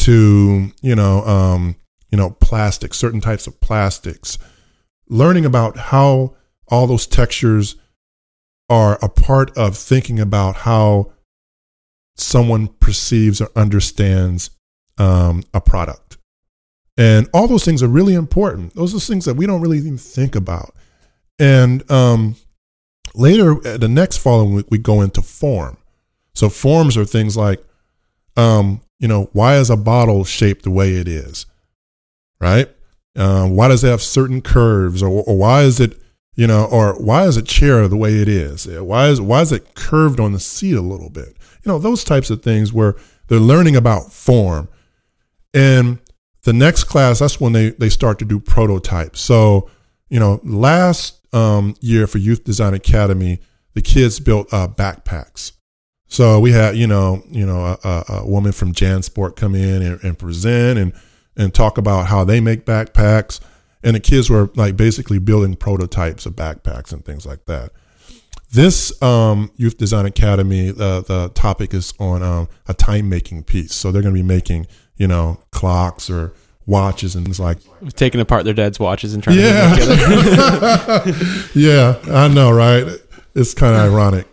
[0.00, 1.76] to, you know, um,
[2.10, 4.38] you know, plastic, certain types of plastics.
[5.08, 6.36] Learning about how
[6.68, 7.76] all those textures
[8.68, 11.12] are a part of thinking about how
[12.16, 14.50] someone perceives or understands
[14.98, 16.18] um, a product.
[16.96, 18.74] And all those things are really important.
[18.74, 20.74] Those are things that we don't really even think about.
[21.38, 22.36] And um,
[23.14, 25.78] later, uh, the next following week, we go into form.
[26.34, 27.62] So forms are things like,
[28.36, 31.46] um, you know, why is a bottle shaped the way it is,
[32.38, 32.68] right?
[33.16, 36.00] Uh, why does it have certain curves, or, or why is it,
[36.36, 38.68] you know, or why is a chair the way it is?
[38.68, 41.36] Why is why is it curved on the seat a little bit?
[41.64, 42.94] You know, those types of things where
[43.26, 44.68] they're learning about form,
[45.52, 45.98] and
[46.42, 49.20] the next class that's when they they start to do prototypes.
[49.20, 49.70] So,
[50.08, 53.40] you know, last um, year for Youth Design Academy,
[53.74, 55.52] the kids built uh, backpacks.
[56.10, 60.02] So we had, you know, you know, a, a woman from JanSport come in and,
[60.02, 60.92] and, present and
[61.36, 63.38] and talk about how they make backpacks,
[63.84, 67.70] and the kids were like basically building prototypes of backpacks and things like that.
[68.52, 73.72] This um, Youth Design Academy, uh, the topic is on um, a time making piece.
[73.72, 76.34] So they're going to be making, you know, clocks or
[76.66, 77.58] watches and things like
[77.94, 79.76] taking apart their dad's watches and trying yeah.
[79.76, 81.48] to put them together.
[81.54, 82.84] yeah, I know, right?
[83.36, 84.26] It's kind of ironic.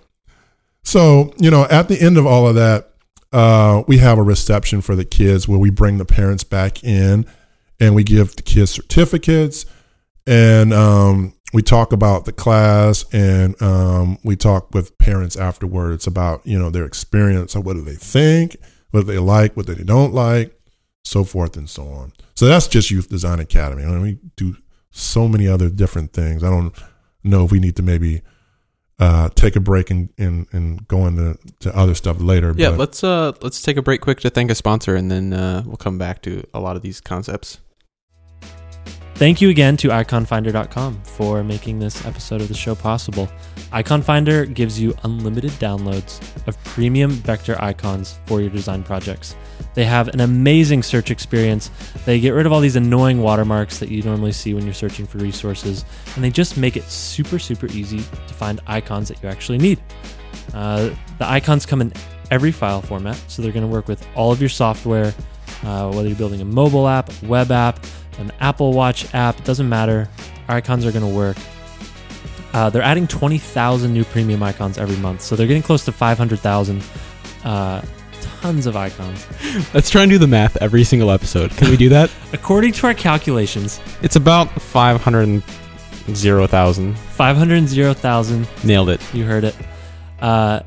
[0.87, 2.93] So, you know, at the end of all of that,
[3.33, 7.25] uh, we have a reception for the kids where we bring the parents back in
[7.77, 9.65] and we give the kids certificates
[10.25, 16.47] and um, we talk about the class and um, we talk with parents afterwards about,
[16.47, 18.55] you know, their experience of what do they think,
[18.91, 20.57] what do they like, what do they don't like,
[21.03, 22.13] so forth and so on.
[22.33, 23.83] So that's just Youth Design Academy.
[23.83, 24.55] I mean, we do
[24.91, 26.45] so many other different things.
[26.45, 26.73] I don't
[27.25, 28.21] know if we need to maybe–
[28.99, 32.53] uh, take a break and, and, and go into to other stuff later.
[32.57, 32.79] Yeah, but.
[32.79, 35.77] let's uh, let's take a break quick to thank a sponsor, and then uh, we'll
[35.77, 37.59] come back to a lot of these concepts.
[39.15, 43.27] Thank you again to iconfinder.com for making this episode of the show possible.
[43.71, 49.35] Iconfinder gives you unlimited downloads of premium vector icons for your design projects.
[49.73, 51.69] They have an amazing search experience.
[52.05, 55.05] They get rid of all these annoying watermarks that you normally see when you're searching
[55.05, 59.29] for resources, and they just make it super, super easy to find icons that you
[59.29, 59.79] actually need.
[60.53, 60.89] Uh,
[61.19, 61.93] the icons come in
[62.31, 65.13] every file format, so they're going to work with all of your software,
[65.63, 67.85] uh, whether you're building a mobile app, web app,
[68.19, 70.09] an Apple Watch app, it doesn't matter.
[70.47, 71.37] Our icons are going to work.
[72.53, 76.83] Uh, they're adding 20,000 new premium icons every month, so they're getting close to 500,000.
[77.43, 77.81] Uh,
[78.41, 79.25] tons of icons.
[79.73, 81.51] Let's try and do the math every single episode.
[81.51, 82.11] Can we do that?
[82.33, 86.97] According to our calculations, it's about 500,000.
[86.97, 88.47] 500,000.
[88.63, 89.13] Nailed it.
[89.13, 89.55] You heard it.
[90.19, 90.61] Uh,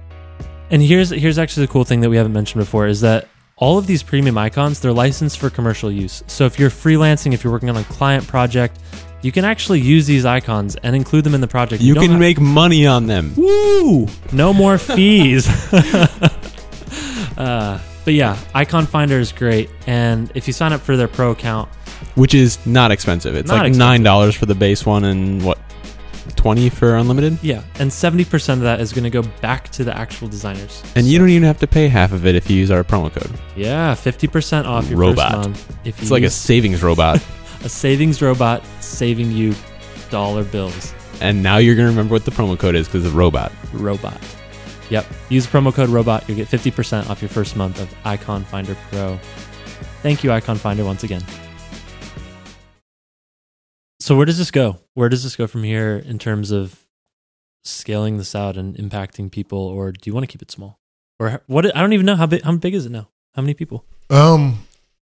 [0.71, 3.77] and here's here's actually the cool thing that we haven't mentioned before is that all
[3.77, 6.23] of these premium icons, they're licensed for commercial use.
[6.29, 8.79] So if you're freelancing, if you're working on a client project,
[9.23, 11.83] you can actually use these icons and include them in the project.
[11.83, 13.35] You, you can have- make money on them.
[13.37, 14.07] Woo!
[14.33, 15.47] No more fees.
[17.41, 19.71] uh, but yeah, Iconfinder is great.
[19.87, 21.69] And if you sign up for their pro account,
[22.15, 24.05] which is not expensive, it's not like expensive.
[24.05, 25.59] $9 for the base one and what,
[26.37, 29.95] 20 for unlimited yeah and 70% of that is going to go back to the
[29.95, 31.11] actual designers and so.
[31.11, 33.31] you don't even have to pay half of it if you use our promo code
[33.57, 35.33] yeah 50% off your robot.
[35.33, 37.23] first month if it's like a savings robot
[37.65, 39.55] a savings robot saving you
[40.11, 43.15] dollar bills and now you're going to remember what the promo code is because it's
[43.15, 44.19] robot robot
[44.91, 49.19] yep use promo code robot you'll get 50% off your first month of iconfinder pro
[50.03, 51.23] thank you iconfinder once again
[54.01, 54.79] so where does this go?
[54.95, 56.85] Where does this go from here in terms of
[57.63, 60.81] scaling this out and impacting people, or do you want to keep it small?
[61.21, 61.77] Or what?
[61.77, 62.43] I don't even know how big.
[62.43, 63.09] How big is it now?
[63.35, 63.85] How many people?
[64.09, 64.67] Um,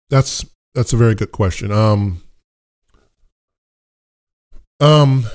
[0.09, 1.71] that's that's a very good question.
[1.71, 2.23] Um,
[4.81, 5.27] um,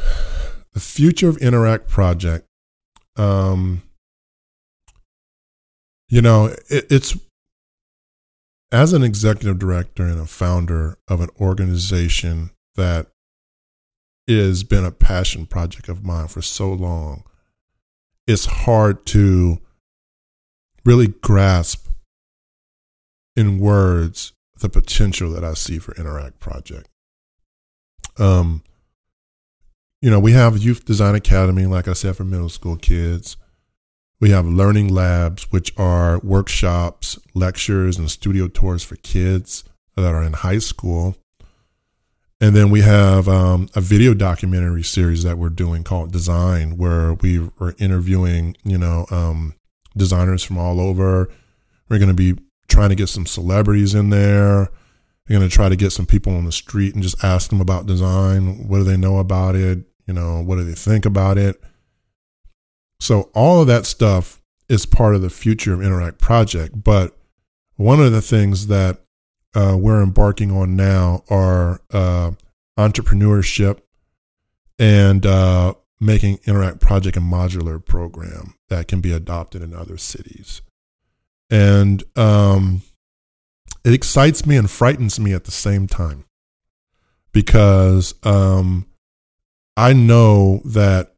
[0.73, 2.47] the future of Inneract project.
[3.15, 3.83] Um,
[6.13, 7.17] you know, it, it's
[8.71, 13.07] as an executive director and a founder of an organization that
[14.27, 17.23] has been a passion project of mine for so long.
[18.27, 19.57] It's hard to
[20.85, 21.87] really grasp
[23.35, 26.89] in words the potential that I see for Inneract Project.
[28.19, 28.61] Um,
[29.99, 33.35] you know, we have Youth Design Academy, like I said, for middle school kids.
[34.23, 39.65] We have learning labs, which are workshops, lectures, and studio tours for kids
[39.97, 41.17] that are in high school.
[42.39, 47.15] And then we have um, a video documentary series that we're doing called Design, where
[47.15, 49.55] we are interviewing, you know, um,
[49.97, 51.29] designers from all over.
[51.89, 54.69] We're going to be trying to get some celebrities in there.
[55.27, 57.59] We're going to try to get some people on the street and just ask them
[57.59, 58.69] about design.
[58.69, 59.79] What do they know about it?
[60.07, 61.61] You know, what do they think about it?
[63.03, 66.85] So all of that stuff is part of the future of Inneract Project.
[66.85, 67.13] But
[67.75, 69.01] one of the things that
[69.53, 72.31] uh, we're embarking on now are uh,
[72.79, 73.81] entrepreneurship
[74.79, 80.61] and uh, making Inneract Project a modular program that can be adopted in other cities.
[81.49, 82.83] And um,
[83.83, 86.23] it excites me and frightens me at the same time
[87.33, 88.87] because um,
[89.75, 91.12] I know that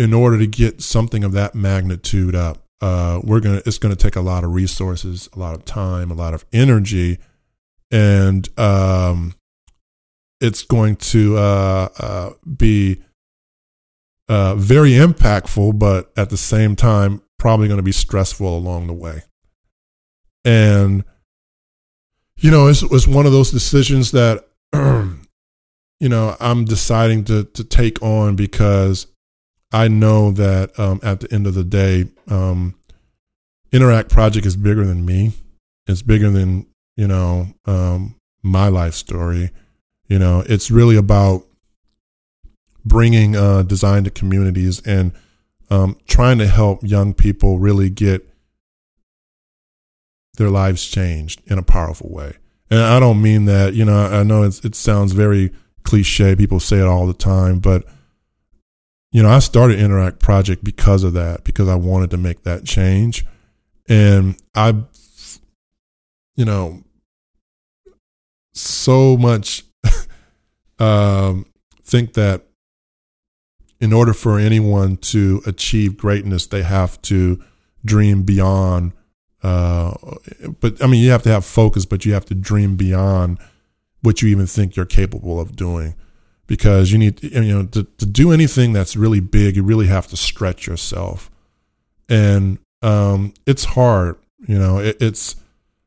[0.00, 4.16] in order to get something of that magnitude up, uh, we're gonna it's gonna take
[4.16, 7.18] a lot of resources, a lot of time, a lot of energy,
[7.90, 9.34] and um,
[10.40, 13.02] it's going to uh, uh, be
[14.30, 18.94] uh, very impactful, but at the same time, probably going to be stressful along the
[18.94, 19.22] way.
[20.46, 21.04] And
[22.38, 27.64] you know, it's, it's one of those decisions that you know I'm deciding to to
[27.64, 29.06] take on because
[29.72, 32.74] I know that um, at the end of the day, um,
[33.72, 35.32] Inneract Project is bigger than me.
[35.86, 39.50] It's bigger than you know um, my life story.
[40.08, 41.44] You know, it's really about
[42.84, 45.12] bringing uh, design to communities and
[45.70, 48.26] um, trying to help young people really get
[50.34, 52.34] their lives changed in a powerful way.
[52.70, 55.52] And I don't mean that, you know, I know it sounds very
[55.82, 56.34] cliche.
[56.36, 57.84] People say it all the time, but
[59.12, 62.64] you know, I started Inneract Project because of that, because I wanted to make that
[62.64, 63.24] change.
[63.88, 64.84] And I,
[66.36, 66.84] you know,
[68.54, 69.64] so much
[70.78, 71.46] um,
[71.82, 72.46] think that
[73.80, 77.42] in order for anyone to achieve greatness, they have to
[77.84, 78.92] dream beyond.
[79.42, 79.94] Uh,
[80.60, 83.38] but I mean, you have to have focus, but you have to dream beyond
[84.02, 85.94] what you even think you're capable of doing
[86.50, 90.08] because you need you know to, to do anything that's really big you really have
[90.08, 91.30] to stretch yourself.
[92.08, 95.36] And um, it's hard you know it, it's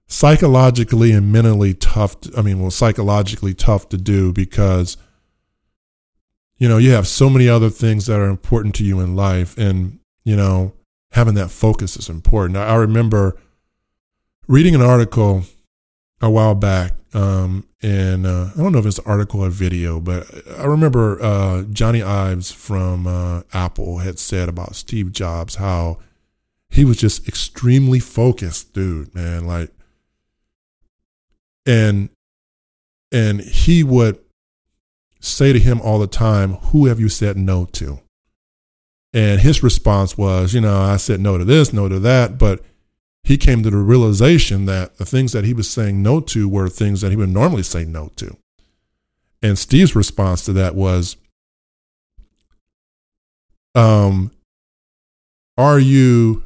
[0.07, 4.95] psychologically and mentally tough to, i mean well psychologically tough to do because
[6.59, 9.57] you know you have so many other things that are important to you in life
[9.57, 10.71] and you know
[11.13, 12.57] having that focus is important.
[12.57, 13.37] I, I remember
[14.47, 15.43] reading an article
[16.21, 19.99] a while back um, and uh, I don't know if it's an article or video,
[19.99, 20.25] but
[20.57, 25.99] I remember uh, Jony Ives from uh, Apple had said about Steve Jobs how
[26.69, 29.45] he was just extremely focused, dude, man.
[29.45, 29.69] Like,
[31.65, 32.09] and
[33.11, 34.17] and he would
[35.19, 37.99] say to him all the time, "Who have you said no to?"
[39.13, 42.63] And his response was, "You know, I said no to this, no to that, but."
[43.23, 46.67] He came to the realization that the things that he was saying no to were
[46.67, 48.35] things that he would normally say no to.
[49.41, 51.17] And Steve's response to that was,
[53.75, 54.31] um,
[55.57, 56.43] are you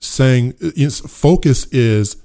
[0.00, 2.16] saying focus is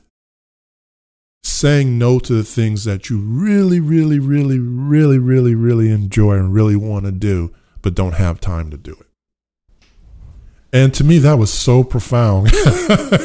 [1.44, 6.54] saying no to the things that you really, really, really, really, really, really enjoy and
[6.54, 9.08] really want to do, but don't have time to do it?
[10.74, 12.52] And to me, that was so profound.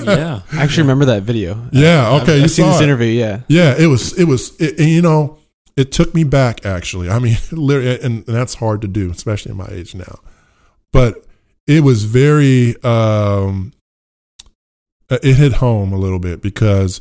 [0.04, 1.66] yeah, I actually remember that video.
[1.72, 2.84] Yeah, okay, I've, you I've seen saw this it.
[2.84, 3.06] interview.
[3.08, 4.16] Yeah, Yeah, it was.
[4.18, 4.54] It was.
[4.60, 5.38] It, and, you know,
[5.74, 6.66] it took me back.
[6.66, 10.20] Actually, I mean, literally, and, and that's hard to do, especially in my age now.
[10.92, 11.24] But
[11.66, 12.76] it was very.
[12.84, 13.72] um
[15.10, 17.00] It hit home a little bit because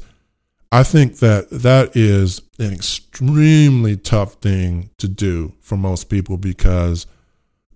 [0.71, 7.05] I think that that is an extremely tough thing to do for most people because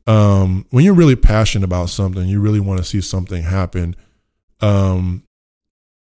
[0.07, 3.95] um, when you're really passionate about something, you really want to see something happen.
[4.59, 5.23] Um,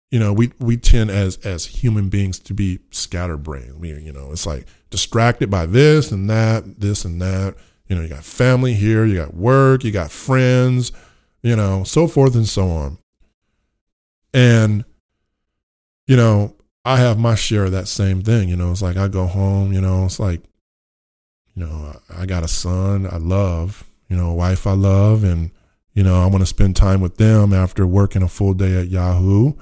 [0.09, 3.79] you know, we we tend as as human beings to be scatterbrained.
[3.79, 7.55] We, you know, it's like distracted by this and that, this and that.
[7.87, 10.91] You know, you got family here, you got work, you got friends,
[11.41, 12.97] you know, so forth and so on.
[14.33, 14.83] And
[16.07, 18.49] you know, I have my share of that same thing.
[18.49, 19.71] You know, it's like I go home.
[19.71, 20.41] You know, it's like,
[21.55, 25.51] you know, I got a son I love you know, wife I love, and
[25.93, 28.89] you know, I want to spend time with them after working a full day at
[28.89, 29.53] Yahoo.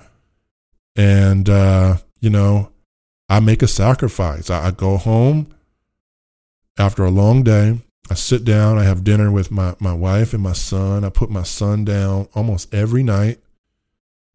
[0.96, 2.72] And uh, you know,
[3.30, 4.50] I make a sacrifice.
[4.50, 5.54] I, I go home
[6.80, 7.80] after a long day.
[8.10, 8.80] I sit down.
[8.80, 11.04] I have dinner with my my wife and my son.
[11.04, 13.40] I put my son down almost every night.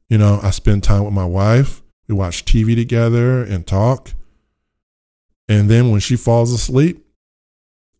[0.08, 1.82] You know, I spend time with my wife.
[2.06, 4.12] We watch TV together and talk.
[5.48, 7.04] And then when she falls asleep,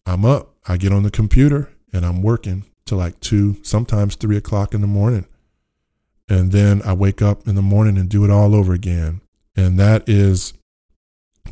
[0.06, 0.54] I'm up.
[0.68, 4.80] I get on the computer and I'm working till like two, sometimes three o'clock in
[4.80, 5.26] the morning.
[6.28, 9.20] And then I wake up in the morning and do it all over again.
[9.57, 10.53] And that is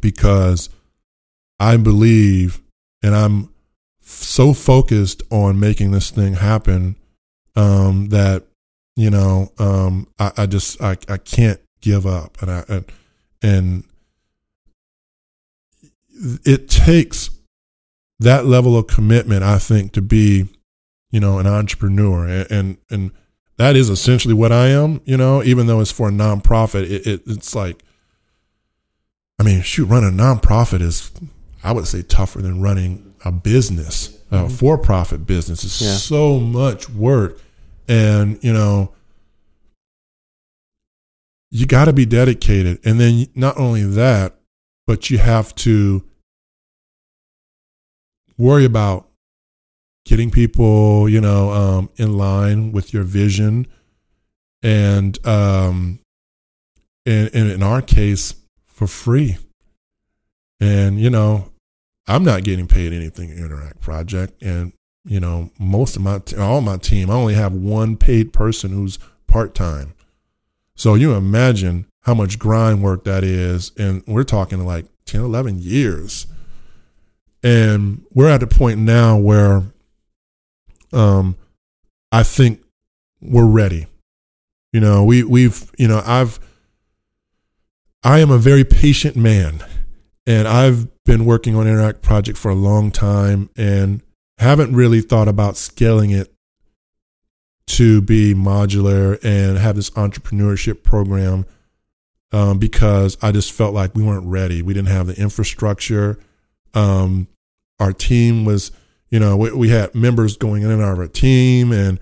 [0.00, 0.68] because
[1.60, 2.60] I believe
[3.02, 3.52] and I'm
[4.00, 6.96] so focused on making this thing happen
[7.56, 8.44] um, that,
[8.96, 12.40] you know, um, I, I, just, I, I can't give up.
[12.40, 12.84] And I, and,
[13.42, 13.84] and
[16.44, 17.30] it takes
[18.22, 20.48] that level of commitment, I think, to be,
[21.10, 23.10] you know, an entrepreneur, and and, and
[23.58, 25.00] that is essentially what I am.
[25.04, 27.82] You know, even though it's for a nonprofit, it, it it's like,
[29.38, 31.10] I mean, shoot, running a nonprofit is,
[31.62, 34.48] I would say, tougher than running a business, a Mm-hmm.
[34.54, 35.62] for-profit business.
[35.64, 35.94] It's Yeah.
[35.94, 37.38] so much work,
[37.88, 38.92] and you know,
[41.50, 44.36] you got to be dedicated, and then not only that,
[44.86, 46.02] but you have to
[48.42, 49.08] worry about
[50.04, 53.66] getting people, you know, um, in line with your vision,
[54.62, 56.00] and um,
[57.06, 58.34] and, in our case,
[58.66, 59.38] for free.
[60.60, 61.50] And you know,
[62.06, 64.72] I'm not getting paid anything in Inneract Project, and
[65.04, 68.72] you know, most of my t- all my team, I only have one paid person
[68.72, 69.94] who's part time.
[70.74, 75.58] So you imagine how much grind work that is, and we're talking like 10, 11
[75.60, 76.26] years.
[77.42, 79.62] And we're at the point now where
[80.92, 81.36] um
[82.10, 82.62] I think
[83.20, 83.86] we're ready.
[84.72, 86.38] You know, we we've you know, I've
[88.02, 89.64] I am a very patient man
[90.26, 94.02] and I've been working on Inneract project for a long time and
[94.38, 96.32] haven't really thought about scaling it
[97.66, 101.46] to be modular and have this entrepreneurship program
[102.32, 104.62] um, because I just felt like we weren't ready.
[104.62, 106.18] We didn't have the infrastructure.
[106.74, 107.28] Um,
[107.78, 108.70] our team was,
[109.10, 111.98] you know, we, we had members going in and out of our team, and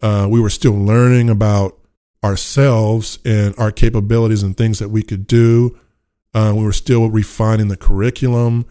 [0.00, 1.78] uh, we were still learning about
[2.24, 5.78] ourselves and our capabilities and things that we could do.
[6.34, 8.64] Uh, we were still refining the curriculum.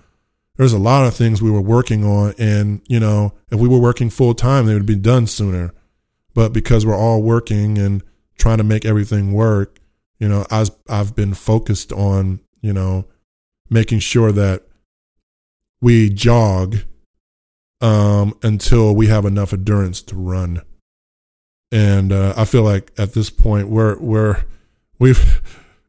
[0.55, 3.79] There's a lot of things we were working on, and you know, if we were
[3.79, 5.73] working full time, they would be done sooner.
[6.33, 8.03] But because we're all working and
[8.37, 9.79] trying to make everything work,
[10.19, 13.05] you know, I've I've been focused on you know
[13.69, 14.67] making sure that
[15.81, 16.77] we jog
[17.81, 20.61] um, until we have enough endurance to run.
[21.71, 24.43] And uh, I feel like at this point we're we're
[24.99, 25.41] we've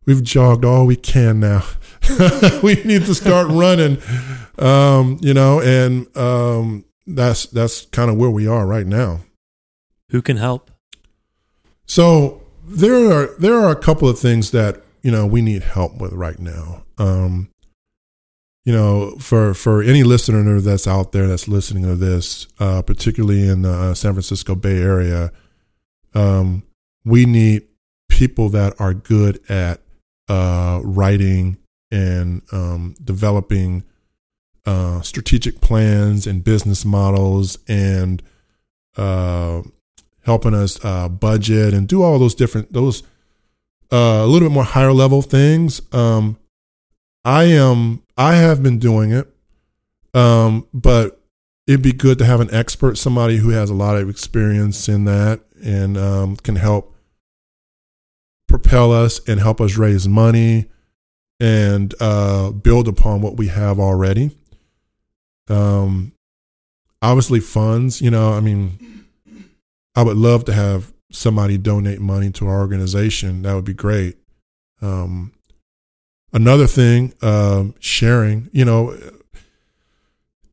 [0.06, 1.64] we've jogged all we can now.
[2.62, 3.98] we need to start running,
[4.58, 9.20] um, you know, and um, that's that's kind of where we are right now.
[10.10, 10.70] Who can help?
[11.86, 16.00] So there are there are a couple of things that you know we need help
[16.00, 16.84] with right now.
[16.98, 17.51] Um,
[18.64, 23.48] you know, for for any listener that's out there that's listening to this, uh, particularly
[23.48, 25.32] in the uh, San Francisco Bay Area,
[26.14, 26.62] um,
[27.04, 27.66] we need
[28.08, 29.80] people that are good at
[30.28, 31.56] uh, writing
[31.90, 33.82] and um, developing
[34.64, 38.22] uh, strategic plans and business models and
[38.96, 39.62] uh,
[40.24, 43.02] helping us uh, budget and do all those different those
[43.90, 45.82] a little bit more higher level things.
[45.92, 46.38] Um,
[47.24, 49.28] I am I have been doing it,
[50.14, 51.20] um, but
[51.66, 55.04] it'd be good to have an expert, somebody who has a lot of experience in
[55.04, 56.94] that and um, can help
[58.48, 60.66] propel us and help us raise money
[61.40, 64.36] and uh, build upon what we have already.
[65.48, 66.12] Um,
[67.00, 68.00] obviously, funds.
[68.00, 69.06] You know, I mean,
[69.94, 73.42] I would love to have somebody donate money to our organization.
[73.42, 74.18] That would be great.
[74.80, 75.32] Um,
[76.32, 78.48] another thing, um, sharing.
[78.52, 78.96] You know,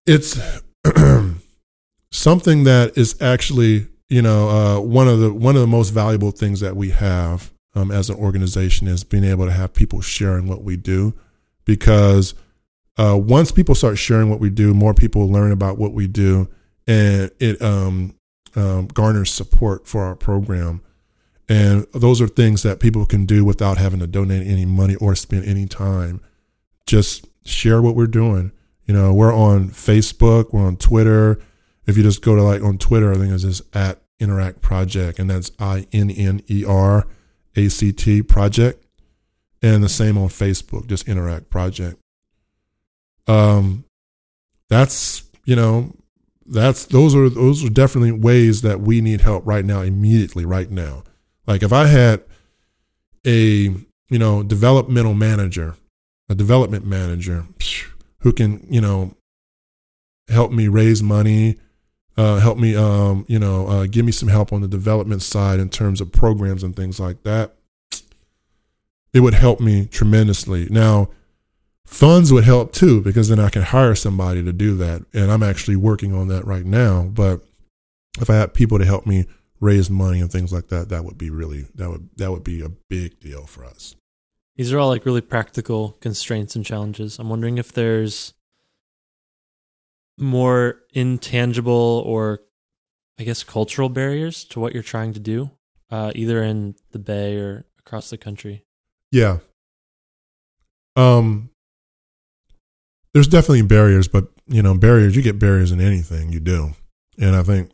[0.05, 0.39] it's
[2.11, 6.31] something that is actually you know uh, one of the one of the most valuable
[6.31, 10.47] things that we have um, as an organization is being able to have people sharing
[10.47, 11.13] what we do
[11.65, 12.33] because
[12.97, 16.49] uh, once people start sharing what we do, more people learn about what we do,
[16.85, 18.15] and it um,
[18.55, 20.81] um, garners support for our program.
[21.49, 25.15] And those are things that people can do without having to donate any money or
[25.15, 26.21] spend any time.
[26.85, 28.51] Just share what we're doing.
[28.85, 31.41] You know, we're on Facebook, we're on Twitter.
[31.87, 35.17] If you just go to like on Twitter, I think it's just at Inneract Project,
[35.17, 37.07] and that's I N N E R
[37.55, 38.85] A C T Project.
[39.61, 41.99] And the same on Facebook, just Inneract Project.
[43.27, 43.85] Um,
[44.69, 45.95] that's you know,
[46.45, 50.69] that's those are those are definitely ways that we need help right now, immediately, right
[50.69, 51.03] now.
[51.49, 52.21] Like if I had
[53.25, 55.75] a you know developmental manager,
[56.29, 57.47] a development manager
[58.19, 59.15] who can you know
[60.27, 61.57] help me raise money,
[62.15, 65.59] uh, help me um, you know uh, give me some help on the development side
[65.59, 67.55] in terms of programs and things like that.
[69.11, 70.67] It would help me tremendously.
[70.69, 71.09] Now,
[71.83, 75.41] funds would help too because then I can hire somebody to do that, and I'm
[75.41, 77.09] actually working on that right now.
[77.11, 77.41] But
[78.21, 79.25] if I had people to help me
[79.59, 82.61] raise money and things like that, that would be really that would that would be
[82.61, 83.95] a big deal for us.
[84.55, 87.19] These are all like really practical constraints and challenges.
[87.19, 88.33] I'm wondering if there's
[90.17, 92.41] more intangible or
[93.19, 95.51] I guess cultural barriers to what you're trying to do,
[95.89, 98.63] uh, either in the Bay or across the country?
[99.11, 99.39] Yeah.
[100.95, 101.49] Um,
[103.13, 106.73] there's definitely barriers, but you know, barriers, you get barriers in anything you do.
[107.17, 107.71] And I think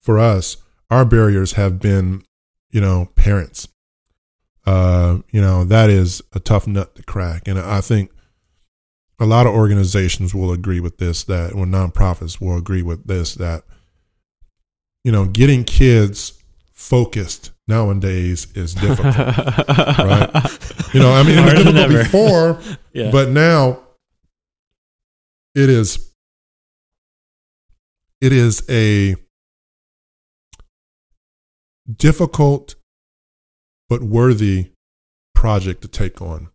[0.00, 0.56] for us,
[0.92, 2.22] our barriers have been,
[2.70, 3.66] you know, parents.
[4.66, 7.48] Uh, you know, that is a tough nut to crack.
[7.48, 8.10] And I think
[9.18, 13.34] a lot of organizations will agree with this that when nonprofits will agree with this
[13.36, 13.64] that
[15.04, 16.40] you know, getting kids
[16.72, 19.16] focused nowadays is difficult.
[19.16, 20.58] right?
[20.92, 23.10] You know, I mean, it was Harder difficult before, Yeah.
[23.10, 23.80] but now
[25.54, 26.12] it is
[28.20, 29.16] it is a
[31.90, 32.74] difficult
[33.88, 34.70] but worthy
[35.34, 36.48] project to take on.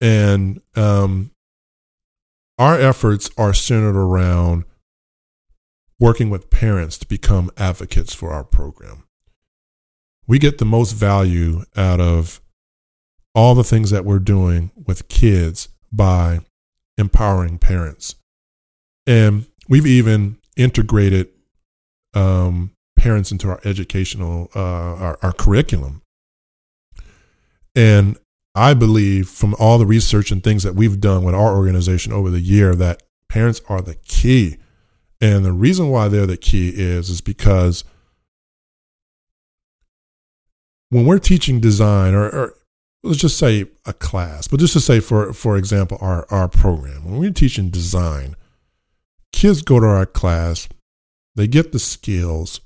[0.00, 1.30] And um
[2.58, 4.64] our efforts are centered around
[5.98, 9.04] working with parents to become advocates for our program.
[10.26, 12.40] We get the most value out of
[13.34, 16.40] all the things that we're doing with kids by
[16.96, 18.14] empowering parents.
[19.06, 21.28] And we've even integrated
[22.14, 22.70] um,
[23.04, 26.00] parents into our educational, uh, our, our curriculum.
[27.74, 28.16] And
[28.54, 32.30] I believe from all the research and things that we've done with our organization over
[32.30, 34.56] the year that parents are the key.
[35.20, 37.84] And the reason why they're the key is is because
[40.88, 42.54] when we're teaching design or, or
[43.02, 47.04] let's just say a class, but just to say for for example our our program,
[47.04, 48.34] when we're teaching design,
[49.30, 50.68] kids go to our class,
[51.34, 52.60] they get the skills,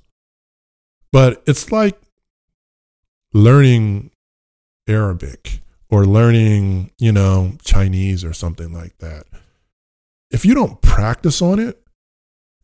[1.13, 1.99] but it's like
[3.33, 4.11] learning
[4.89, 9.25] Arabic or learning, you know, Chinese or something like that.
[10.31, 11.83] If you don't practice on it,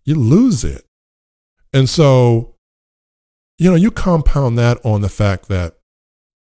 [0.05, 0.85] you lose it.
[1.73, 2.55] And so,
[3.59, 5.79] you know, you compound that on the fact that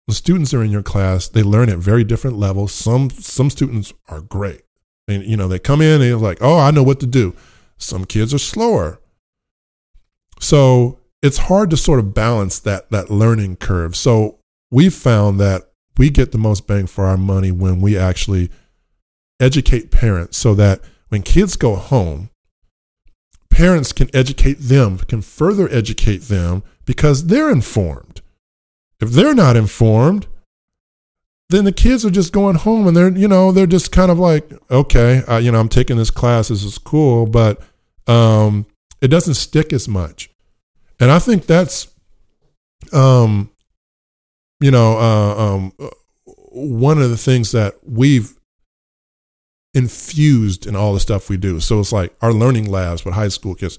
[0.08, 2.72] the students are in your class, they learn at very different levels.
[2.74, 4.62] Some some students are great.
[5.08, 7.36] And you know, they come in and they're like, "Oh, I know what to do."
[7.78, 9.00] Some kids are slower.
[10.40, 13.96] So, it's hard to sort of balance that that learning curve.
[13.96, 14.40] So,
[14.72, 15.64] we've found that
[15.98, 18.50] we get the most bang for our money when we actually
[19.40, 22.30] educate parents so that when kids go home,
[23.50, 28.22] parents can educate them, can further educate them because they're informed.
[29.00, 30.28] If they're not informed,
[31.50, 34.20] then the kids are just going home and they're, you know, they're just kind of
[34.20, 37.62] like, okay, uh, you know, I'm taking this class, this is cool, but
[38.08, 38.66] um,
[39.02, 40.30] it doesn't stick as much.
[41.00, 41.88] And I think that's,
[42.94, 43.52] um,
[44.60, 45.74] you know, uh, um,
[46.26, 48.34] one of the things that we've
[49.74, 51.60] infused in all the stuff we do.
[51.60, 53.78] So it's like our learning labs with high school kids.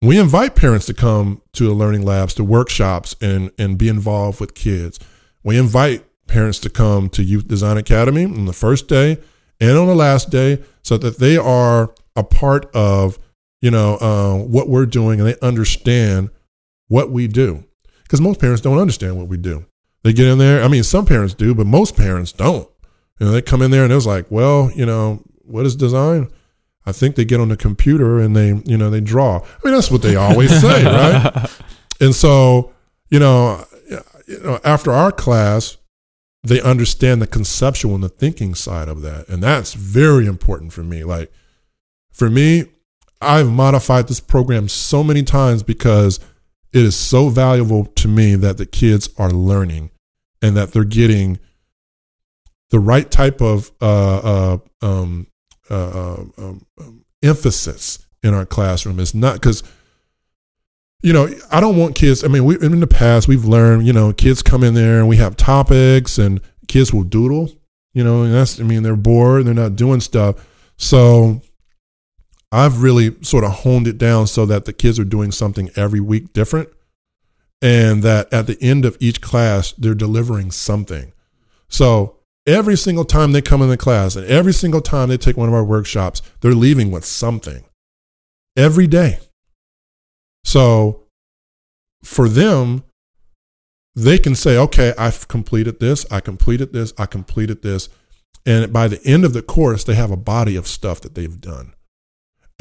[0.00, 4.40] We invite parents to come to the learning labs, to workshops, and and be involved
[4.40, 4.98] with kids.
[5.44, 9.18] We invite parents to come to Youth Design Academy on the first day
[9.60, 13.18] and on the last day, so that they are a part of
[13.62, 16.28] you know uh, what we're doing and they understand
[16.88, 17.64] what we do.
[18.02, 19.64] Because most parents don't understand what we do.
[20.02, 20.62] They get in there.
[20.62, 22.68] I mean, some parents do, but most parents don't.
[23.18, 26.28] You know, they come in there and it's like, well, you know, what is design?
[26.84, 29.38] I think they get on the computer and they, you know, they draw.
[29.38, 31.50] I mean, that's what they always say, right?
[32.00, 32.72] And so,
[33.08, 33.64] you know,
[34.26, 35.76] you know, after our class,
[36.42, 40.82] they understand the conceptual and the thinking side of that, and that's very important for
[40.82, 41.04] me.
[41.04, 41.32] Like,
[42.10, 42.64] for me,
[43.22, 46.20] I've modified this program so many times because
[46.72, 49.90] it is so valuable to me that the kids are learning
[50.40, 51.38] and that they're getting
[52.70, 55.26] the right type of uh, uh, um,
[55.70, 58.98] uh, um, um, emphasis in our classroom.
[58.98, 59.62] It's not because,
[61.02, 62.24] you know, I don't want kids.
[62.24, 65.08] I mean, we in the past we've learned, you know, kids come in there and
[65.08, 67.50] we have topics and kids will doodle.
[67.94, 70.48] You know, and that's I mean they're bored, they're not doing stuff.
[70.78, 71.42] So
[72.52, 76.00] I've really sort of honed it down so that the kids are doing something every
[76.00, 76.68] week different.
[77.62, 81.12] And that at the end of each class, they're delivering something.
[81.68, 85.36] So every single time they come in the class and every single time they take
[85.36, 87.64] one of our workshops, they're leaving with something
[88.56, 89.20] every day.
[90.44, 91.04] So
[92.04, 92.82] for them,
[93.94, 97.88] they can say, okay, I've completed this, I completed this, I completed this.
[98.44, 101.40] And by the end of the course, they have a body of stuff that they've
[101.40, 101.74] done.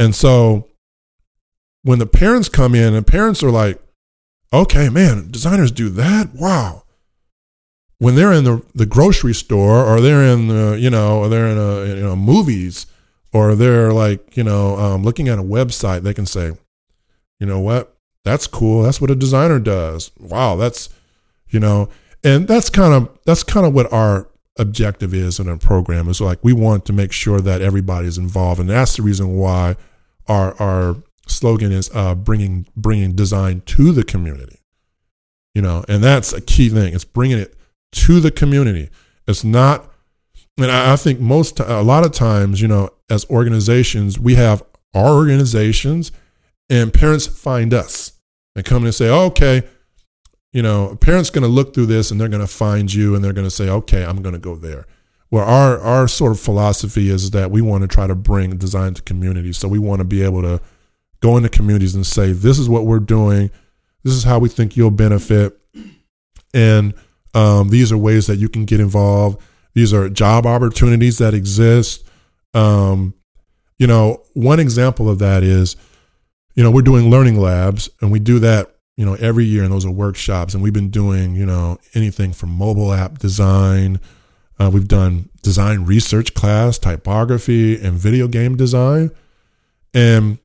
[0.01, 0.67] And so
[1.83, 3.79] when the parents come in and parents are like,
[4.51, 6.33] okay, man, designers do that?
[6.33, 6.85] Wow.
[7.99, 11.45] When they're in the, the grocery store or they're in the, you know, or they're
[11.45, 12.87] in a, you know, movies
[13.31, 16.53] or they're like, you know, um, looking at a website, they can say,
[17.39, 17.95] you know what,
[18.25, 18.81] that's cool.
[18.81, 20.09] That's what a designer does.
[20.17, 20.89] Wow, that's,
[21.49, 21.89] you know,
[22.23, 24.27] and that's kind of that's kind of what our
[24.57, 28.59] objective is in our program is like we want to make sure that everybody's involved,
[28.59, 29.75] and that's the reason why
[30.31, 30.95] our our
[31.27, 34.59] slogan is uh, bringing bringing design to the community.
[35.53, 36.93] You know, and that's a key thing.
[36.93, 37.55] It's bringing it
[37.93, 38.89] to the community.
[39.27, 39.91] It's not,
[40.57, 44.63] and I, I think most a lot of times, you know, as organizations, we have
[44.93, 46.11] our organizations,
[46.69, 48.13] and parents find us
[48.55, 49.63] and come and say, oh, okay,
[50.53, 53.23] you know, parent's going to look through this and they're going to find you and
[53.23, 54.85] they're going to say, okay, I'm going to go there.
[55.31, 58.93] Well, our our sort of philosophy is that we want to try to bring design
[58.95, 59.57] to communities.
[59.57, 60.61] So we want to be able to
[61.21, 63.49] go into communities and say, this is what we're doing.
[64.03, 65.57] This is how we think you'll benefit.
[66.53, 66.93] And
[67.33, 69.41] um, these are ways that you can get involved.
[69.73, 72.05] These are job opportunities that exist.
[72.53, 73.13] Um,
[73.79, 75.77] you know, one example of that is,
[76.55, 79.71] you know, we're doing learning labs and we do that, you know, every year and
[79.71, 80.53] those are workshops.
[80.53, 83.99] And we've been doing, you know, anything from mobile app design.
[84.61, 89.09] Uh, we've done design research class, typography, and video game design.
[89.91, 90.37] And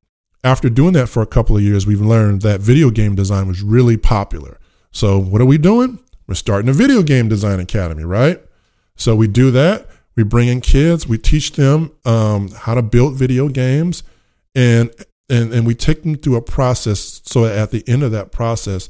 [0.42, 3.60] after doing that for a couple of years, we've learned that video game design was
[3.60, 4.58] really popular.
[4.90, 5.98] So, what are we doing?
[6.26, 8.40] We're starting a video game design academy, right?
[8.94, 9.86] So, we do that.
[10.14, 14.02] We bring in kids, we teach them um, how to build video games,
[14.54, 14.90] and,
[15.28, 18.88] and, and we take them through a process so at the end of that process,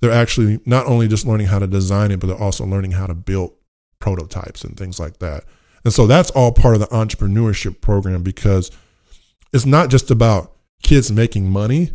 [0.00, 3.06] they're actually not only just learning how to design it, but they're also learning how
[3.06, 3.54] to build
[3.98, 5.44] prototypes and things like that.
[5.84, 8.70] And so that's all part of the entrepreneurship program because
[9.52, 11.92] it's not just about kids making money.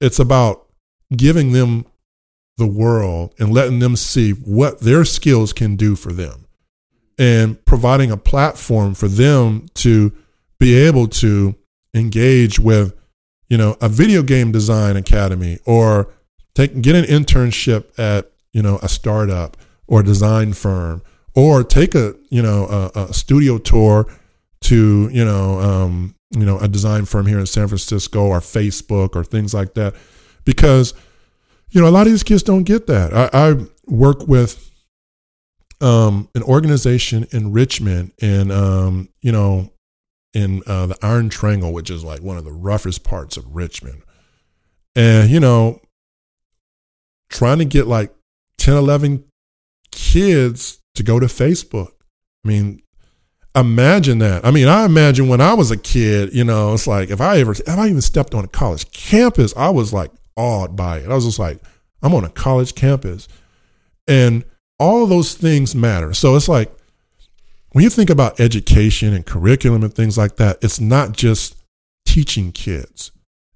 [0.00, 0.66] It's about
[1.14, 1.84] giving them
[2.56, 6.46] the world and letting them see what their skills can do for them
[7.18, 10.12] and providing a platform for them to
[10.58, 11.54] be able to
[11.94, 12.94] engage with
[13.48, 16.12] you know a video game design academy or
[16.54, 21.02] take get an internship at you know a startup or design firm
[21.42, 24.06] or take a you know a, a studio tour
[24.60, 29.16] to you know um, you know, a design firm here in San Francisco or Facebook
[29.16, 29.94] or things like that.
[30.44, 30.94] Because,
[31.70, 33.14] you know, a lot of these kids don't get that.
[33.14, 34.70] I, I work with
[35.80, 39.72] um, an organization in Richmond and, um, you know,
[40.34, 44.02] in uh, the Iron Triangle, which is like one of the roughest parts of Richmond.
[44.94, 45.80] And, you know,
[47.30, 48.14] trying to get like
[48.58, 49.24] 10, 11
[49.90, 51.92] kids to go to Facebook.
[52.44, 52.82] I mean,
[53.54, 54.44] imagine that.
[54.44, 57.38] I mean, I imagine when I was a kid, you know, it's like if I
[57.38, 61.10] ever, if I even stepped on a college campus, I was like awed by it.
[61.10, 61.58] I was just like,
[62.02, 63.26] I'm on a college campus.
[64.06, 64.44] And
[64.78, 66.14] all of those things matter.
[66.14, 66.70] So it's like
[67.72, 71.56] when you think about education and curriculum and things like that, it's not just
[72.06, 73.12] teaching kids,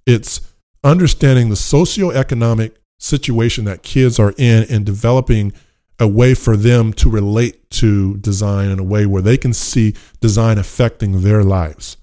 [0.06, 0.40] it's
[0.84, 5.52] understanding the socioeconomic situation that kids are in and developing
[5.98, 9.94] a way for them to relate to design in a way where they can see
[10.20, 11.96] design affecting their lives.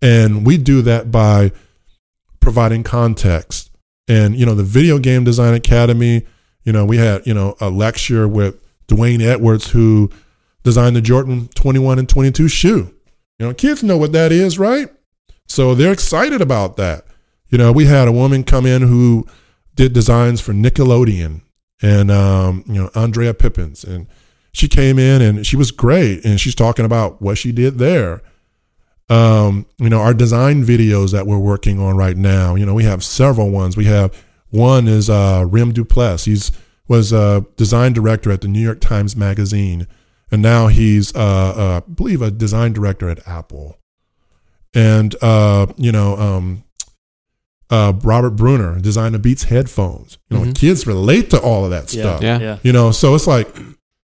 [0.00, 1.52] And we do that by
[2.40, 3.70] providing context.
[4.06, 6.24] And, you know, the Video Game Design Academy,
[6.64, 10.10] you know, we had, you know, a lecture with D'Wayne Edwards who
[10.62, 12.94] designed the Jordan 21 and 22 shoe.
[13.38, 14.88] You know, kids know what that is, right?
[15.46, 17.04] So they're excited about that.
[17.50, 19.26] You know, we had a woman come in who
[19.74, 21.42] did designs for Nickelodeon
[21.82, 24.06] and um, you know Andrea Pippins, and
[24.52, 28.22] she came in and she was great, and she's talking about what she did there.
[29.10, 32.54] Um, you know, our design videos that we're working on right now.
[32.56, 33.76] You know, we have several ones.
[33.76, 34.14] We have
[34.50, 36.24] one is uh, Rem Duplessis.
[36.24, 36.52] He's
[36.88, 39.86] was a design director at the New York Times Magazine,
[40.30, 43.76] and now he's uh, uh, I believe a design director at Apple.
[44.74, 46.64] And uh, you know, um,
[47.70, 50.18] uh, Robert Brunner, designer Beats headphones.
[50.30, 50.52] You know, mm-hmm.
[50.52, 52.22] kids relate to all of that yeah, stuff.
[52.22, 52.38] Yeah.
[52.38, 52.58] yeah.
[52.62, 53.48] You know, so it's like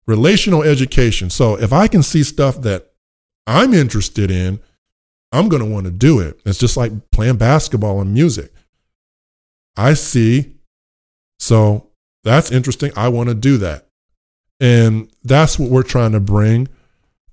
[0.08, 1.30] relational education.
[1.30, 2.92] So if I can see stuff that
[3.48, 4.60] I'm interested in,
[5.32, 6.40] I'm going to want to do it.
[6.46, 8.52] It's just like playing basketball and music.
[9.78, 10.56] I see.
[11.40, 11.88] So
[12.24, 12.92] that's interesting.
[12.96, 13.88] I want to do that.
[14.60, 16.68] And that's what we're trying to bring.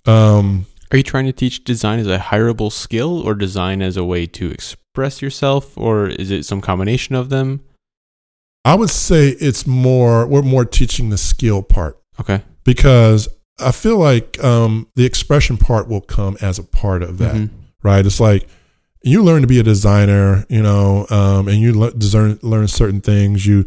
[0.06, 4.04] Um, Are you trying to teach design as a hireable skill or design as a
[4.04, 4.87] way to express?
[4.98, 7.60] Express yourself, or is it some combination of them?
[8.64, 11.98] I would say it's more we're more teaching the skill part.
[12.18, 12.42] Okay.
[12.64, 13.28] Because
[13.60, 17.54] I feel like um, the expression part will come as a part of that, mm-hmm.
[17.82, 18.04] right?
[18.04, 18.48] It's like
[19.02, 23.46] you learn to be a designer, you know, um, and you learn learn certain things.
[23.46, 23.64] You,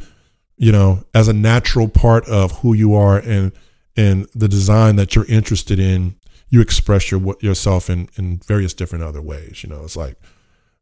[0.57, 3.53] you know, as a natural part of who you are and
[3.95, 6.15] and the design that you're interested in.
[6.53, 9.63] you express your yourself in in various different other ways.
[9.63, 10.17] You know, it's like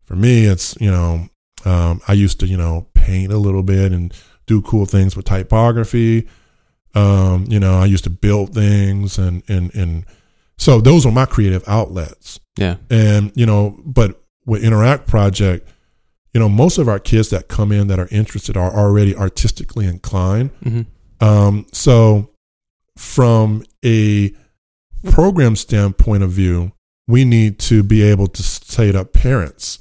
[0.10, 1.30] for me, it's you know,
[1.66, 4.12] um, I used to you know paint a little bit and
[4.48, 6.28] do cool things with typography.
[6.96, 10.06] Um, you know, I used to build things and and and
[10.58, 12.40] so those were my creative outlets.
[12.58, 12.78] Yeah.
[12.90, 15.70] And you know, but with Inneract Project,
[16.34, 19.86] you know, most of our kids that come in that are interested are already artistically
[19.86, 20.50] inclined.
[20.64, 20.82] hmm
[21.22, 22.32] Um, so
[22.98, 24.34] from a
[25.12, 26.72] program standpoint of view,
[27.08, 29.80] we need to be able to say to parents,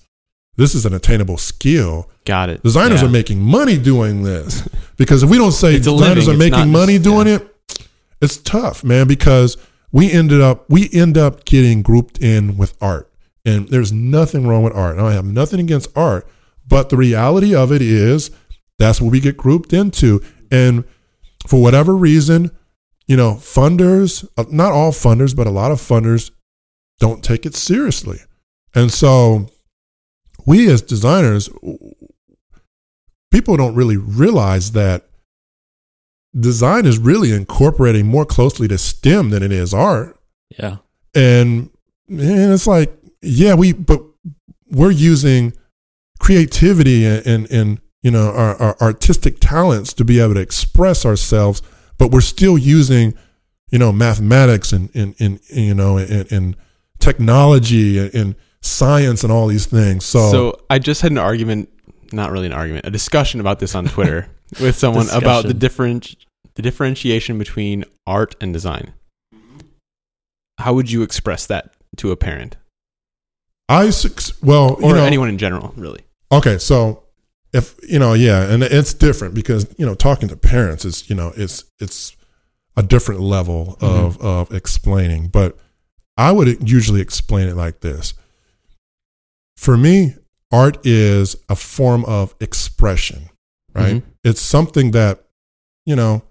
[0.59, 2.11] this is an attainable skill.
[2.27, 2.63] Got it.
[2.63, 3.09] Designers Yeah.
[3.09, 4.69] are making money doing this.
[4.99, 7.37] Because if we don't say designers living, are it's making money doing yeah.
[7.37, 7.89] it,
[8.21, 9.57] it's tough, man, because
[9.93, 13.11] we ended up we end up getting grouped in with art.
[13.47, 14.99] And there's nothing wrong with art.
[14.99, 16.29] I have nothing against art,
[16.67, 18.31] but the reality of it is
[18.79, 20.21] that's what we get grouped into.
[20.51, 20.85] And
[21.47, 22.51] for whatever reason,
[23.07, 26.31] you know, funders, uh, not all funders, but a lot of funders
[26.99, 28.19] don't take it seriously.
[28.75, 29.47] And so
[30.49, 31.51] we as designers,
[33.31, 35.05] people don't really realize that
[36.41, 40.19] design is really incorporating more closely to STEM than it is art.
[40.59, 40.79] Yeah.
[41.15, 41.69] And,
[42.09, 42.91] and it's like,
[43.21, 44.01] yeah, we, but
[44.71, 45.53] we're using
[46.19, 51.05] creativity and, and, and you know, our, our artistic talents to be able to express
[51.05, 51.61] ourselves,
[51.99, 53.13] but we're still using,
[53.71, 56.57] you know, mathematics and, and, and you know, and, and
[57.01, 60.05] technology and, and science and all these things.
[60.05, 61.69] So, So I just had an argument,
[62.13, 64.29] not really an argument, a discussion about this on Twitter
[64.61, 66.17] with someone about the different
[66.55, 68.93] the differentiation between art and design.
[70.59, 72.57] How would you express that to a parent
[73.69, 73.93] I,
[74.43, 76.01] well, or you know, anyone in general, really?
[76.33, 77.05] Okay, so
[77.53, 81.15] if you know, yeah, and it's different because you know, talking to parents is you
[81.17, 82.17] know, it's it's
[82.77, 84.07] a different level mm-hmm.
[84.07, 85.29] of of explaining.
[85.29, 85.59] But
[86.17, 88.15] I would usually explain it like this:
[89.59, 90.15] for me,
[90.53, 93.29] art is a form of expression,
[93.75, 93.97] right?
[93.97, 94.03] Mhm.
[94.23, 95.25] It's something that
[95.85, 96.23] you know,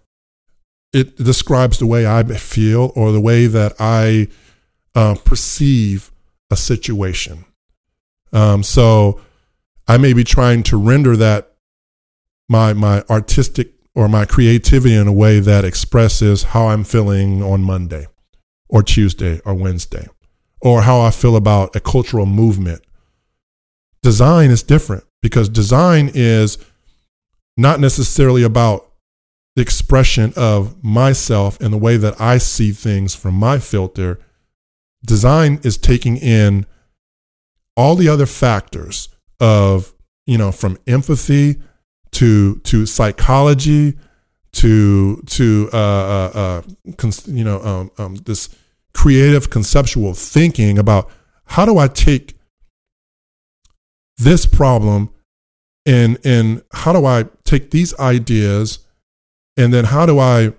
[0.93, 4.28] it describes the way I feel or the way that I
[4.95, 6.11] uh, perceive
[6.51, 7.43] a situation.
[8.32, 9.19] Um, so
[9.88, 11.53] I may be trying to render that
[12.47, 17.61] my my artistic or my creativity in a way that expresses how I'm feeling on
[17.61, 18.07] Monday
[18.69, 20.07] or Tuesday or Wednesday
[20.61, 22.82] or how I feel about a cultural movement.
[24.07, 26.57] Design is different because design is
[27.57, 28.89] not necessarily about
[29.57, 34.17] the expression of myself and the way that I see things from my filter.
[35.05, 36.65] Design is taking in
[37.75, 39.09] all the other factors
[39.41, 39.93] of
[40.25, 41.57] you know from empathy
[42.11, 43.97] to to psychology
[44.53, 46.61] to to uh, uh, uh,
[46.95, 48.47] cons- you know um, um, this
[48.93, 51.11] creative conceptual thinking about
[51.43, 52.36] how do I take
[54.18, 55.09] this problem
[55.86, 58.80] and and how do I take these ideas
[59.55, 60.53] and then how do I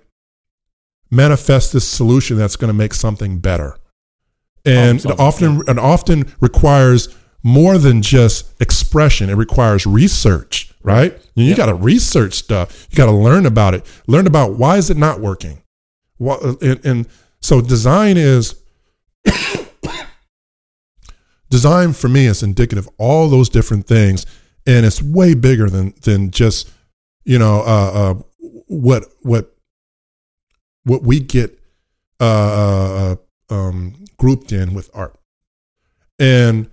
[1.11, 3.77] manifest this solution that's going to make something better?
[4.65, 9.31] And Problem it often and often requires more than just expression.
[9.31, 11.21] It requires research right?
[11.35, 12.89] You, got to research stuff.
[12.91, 13.85] You got to learn about it.
[14.07, 15.63] Learn about why is it not working?
[16.17, 17.07] What, and, and
[17.41, 18.58] so design is
[21.51, 24.27] design for me is indicative of all those different things
[24.67, 26.71] and it's way bigger than than just
[27.25, 28.15] you know uh, uh,
[28.67, 29.55] what what
[30.85, 31.59] what we get
[32.21, 33.15] uh,
[33.51, 35.19] uh, um, grouped in with art
[36.19, 36.71] and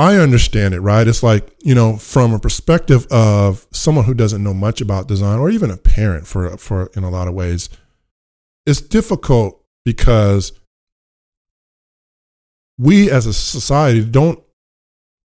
[0.00, 1.06] I understand it, right?
[1.06, 5.38] It's like, you know, from a perspective of someone who doesn't know much about design
[5.38, 7.68] or even a parent for for in a lot of ways,
[8.64, 10.52] it's difficult because
[12.80, 14.42] we as a society don't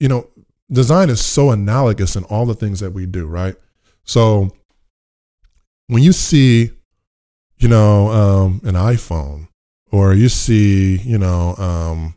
[0.03, 0.29] you know,
[0.69, 3.55] design is so analogous in all the things that we do, right?
[4.03, 4.51] So
[5.87, 6.73] when you see,
[7.59, 9.47] you know, um, an iPhone
[9.93, 12.17] or you see, you know, um,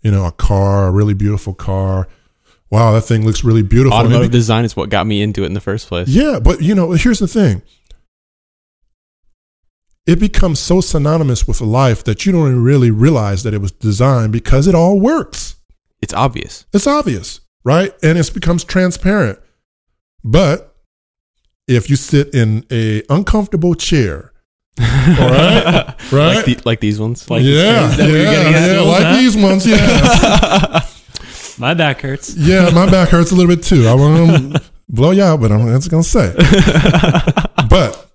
[0.00, 2.08] you know, a car, a really beautiful car.
[2.70, 3.96] Wow, that thing looks really beautiful.
[3.96, 6.08] Automotive it- design is what got me into it in the first place.
[6.08, 7.62] yeah, but you know, here's the thing.
[10.06, 13.70] It becomes so synonymous with life that you don't even really realize that it was
[13.72, 15.56] designed because it all works.
[16.00, 16.66] It's obvious.
[16.72, 17.92] It's obvious, right?
[18.02, 19.38] And it becomes transparent.
[20.24, 20.74] But
[21.68, 24.32] if you sit in a uncomfortable chair,
[24.80, 27.30] right, right, like, the, like these ones.
[27.30, 29.16] Like- yeah, is that what yeah, yeah, Jules, like huh?
[29.16, 30.80] these ones, yeah,
[31.58, 32.34] My back hurts.
[32.34, 32.70] yeah.
[32.70, 33.86] My back hurts a little bit too.
[33.86, 36.34] I want to blow you out, but I'm that's gonna say.
[37.68, 38.10] But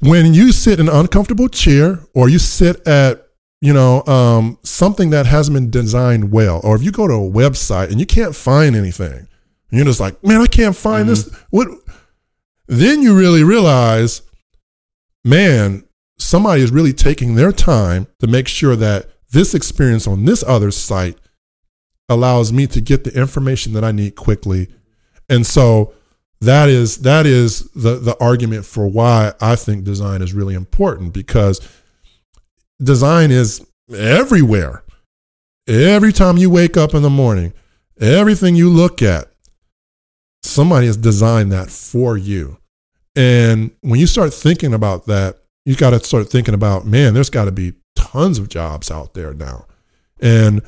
[0.00, 3.28] when you sit in an uncomfortable chair or you sit at
[3.60, 7.30] you know, um, something that hasn't been designed well, or if you go to a
[7.30, 9.28] website and you can't find anything, and
[9.70, 11.28] you're just like, man, I can't find this.
[11.50, 11.68] What?
[12.66, 14.22] Then you really realize,
[15.24, 15.84] man,
[16.18, 20.70] somebody is really taking their time to make sure that this experience on this other
[20.70, 21.18] site
[22.08, 24.68] allows me to get the information that I need quickly.
[25.28, 25.92] And so
[26.40, 31.12] that is that is the the argument for why I think design is really important
[31.12, 31.60] because
[32.82, 34.84] design is everywhere.
[35.66, 37.52] Every time you wake up in the morning,
[38.00, 39.30] everything you look at,
[40.42, 42.58] somebody has designed that for you.
[43.16, 47.30] And when you start thinking about that, you got to start thinking about, man, there's
[47.30, 49.66] got to be tons of jobs out there now.
[50.20, 50.62] And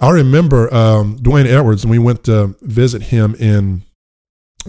[0.00, 3.82] I remember um, D'Wayne Edwards, and we went to visit him in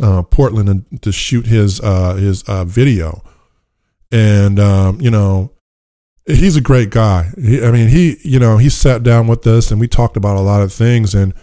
[0.02, 3.24] uh, Portland and, to shoot his uh, his uh, video.
[4.12, 5.52] And um, you know,
[6.26, 7.32] he's a great guy.
[7.42, 10.36] He, I mean, he you know he sat down with us and we talked about
[10.36, 11.16] a lot of things.
[11.16, 11.34] And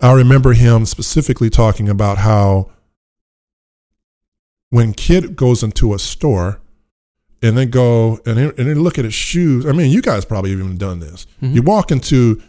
[0.00, 2.70] I remember him specifically talking about how
[4.70, 6.60] when kid goes into a store
[7.42, 9.66] and then go and and then look at his shoes.
[9.66, 11.26] I mean, you guys probably even done this.
[11.42, 11.54] Mhm.
[11.54, 12.42] You walk into,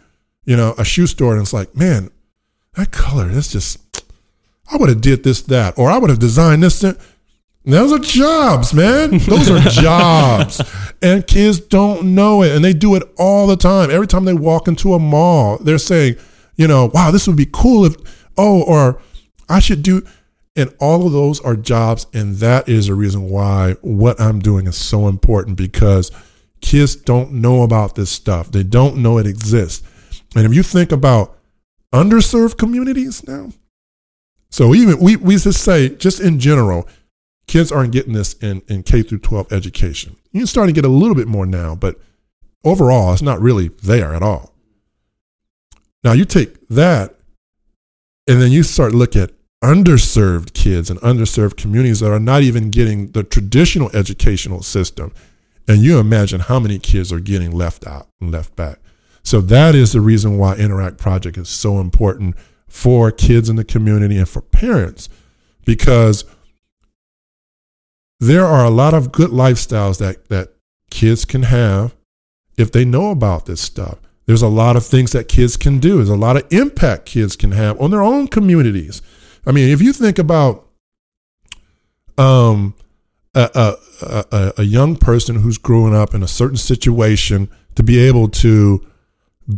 [0.44, 2.10] you know, a shoe store and it's like, man,
[2.74, 3.85] that color, that's just,
[4.70, 6.80] I would have did this, that, or I would have designed this.
[6.80, 6.98] That.
[7.64, 9.18] Those are jobs, man.
[9.18, 10.62] Those are jobs.
[11.02, 12.54] And kids don't know it.
[12.54, 13.90] And they do it all the time.
[13.90, 16.16] Every time they walk into a mall, they're saying,
[16.54, 17.96] you know, wow, this would be cool if,
[18.36, 19.00] oh, or
[19.48, 20.06] I should do.
[20.54, 22.06] And all of those are jobs.
[22.14, 26.12] And that is the reason why what I'm doing is so important because
[26.60, 28.52] kids don't know about this stuff.
[28.52, 29.86] They don't know it exists.
[30.36, 31.36] And if you think about
[31.92, 33.50] underserved communities now,
[34.50, 36.88] so even we, we just say, just in general,
[37.46, 40.16] kids aren't getting this in, in K through 12 education.
[40.32, 42.00] You're starting to get a little bit more now, but
[42.64, 44.52] overall, it's not really there at all.
[46.04, 47.16] Now you take that
[48.26, 49.32] and then you start look at
[49.62, 55.12] underserved kids and underserved communities that are not even getting the traditional educational system.
[55.66, 58.78] And you imagine how many kids are getting left out and left back.
[59.24, 62.36] So that is the reason why Inneract Project is so important
[62.76, 65.08] for kids in the community and for parents
[65.64, 66.26] because
[68.20, 70.50] there are a lot of good lifestyles that, that
[70.90, 71.96] kids can have
[72.58, 73.98] if they know about this stuff.
[74.26, 75.96] There's a lot of things that kids can do.
[75.96, 79.00] There's a lot of impact kids can have on their own communities.
[79.46, 80.68] I mean, if you think about
[82.18, 82.74] um,
[83.34, 83.50] a,
[84.02, 88.28] a, a, a young person who's growing up in a certain situation to be able
[88.28, 88.86] to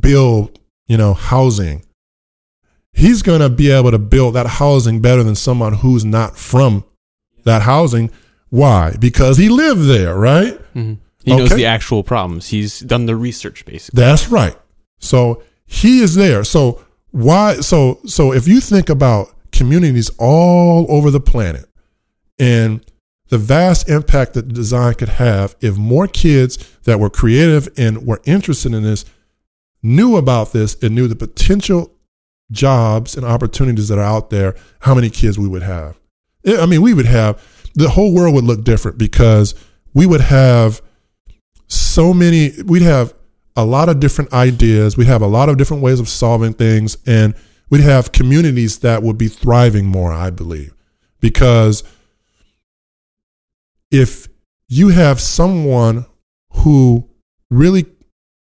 [0.00, 1.84] build, you know, housing,
[2.92, 6.84] he's going to be able to build that housing better than someone who's not from
[7.44, 8.10] that housing.
[8.50, 8.96] Why?
[8.98, 10.58] Because he lived there, right?
[10.74, 10.98] Mhm.
[11.24, 12.48] He knows the actual problems.
[12.48, 14.00] He's done the research, basically.
[14.00, 14.56] That's right.
[14.98, 16.44] So he is there.
[16.44, 16.80] So
[17.10, 17.56] why?
[17.60, 21.68] So so if you think about communities all over the planet
[22.38, 22.80] and
[23.28, 28.20] the vast impact that design could have if more kids that were creative and were
[28.24, 29.04] interested in this
[29.82, 31.92] knew about this and knew the potential
[32.50, 35.98] jobs and opportunities that are out there, how many kids we would have.
[36.46, 37.42] I mean, we would have
[37.74, 39.54] the whole world would look different because
[39.94, 40.80] we would have
[41.66, 43.14] so many, we'd have
[43.56, 44.96] a lot of different ideas.
[44.96, 46.96] We'd have a lot of different ways of solving things.
[47.06, 47.34] And
[47.70, 50.74] we'd have communities that would be thriving more, I believe.
[51.20, 51.82] Because
[53.90, 54.28] if
[54.68, 56.06] you have someone
[56.52, 57.08] who
[57.50, 57.86] really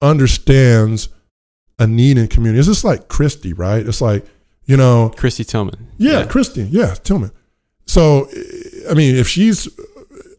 [0.02, 1.08] understands
[1.78, 3.86] a need in community, it's just like Christy, right?
[3.86, 4.24] It's like,
[4.64, 5.88] you know, Christy Tillman.
[5.98, 6.62] yeah, Christy.
[6.62, 7.30] Yeah, Tillman.
[7.86, 8.28] So,
[8.90, 9.68] I mean, if she's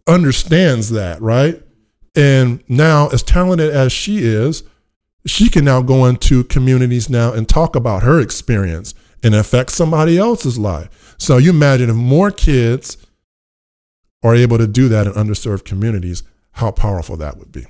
[0.07, 1.61] understands that, right?
[2.15, 4.63] And now, as talented as she is,
[5.25, 10.17] she can now go into communities now and talk about her experience and affect somebody
[10.17, 11.15] else's life.
[11.17, 12.97] So you imagine if more kids
[14.23, 16.23] are able to do that in underserved communities,
[16.53, 17.65] how powerful that would be.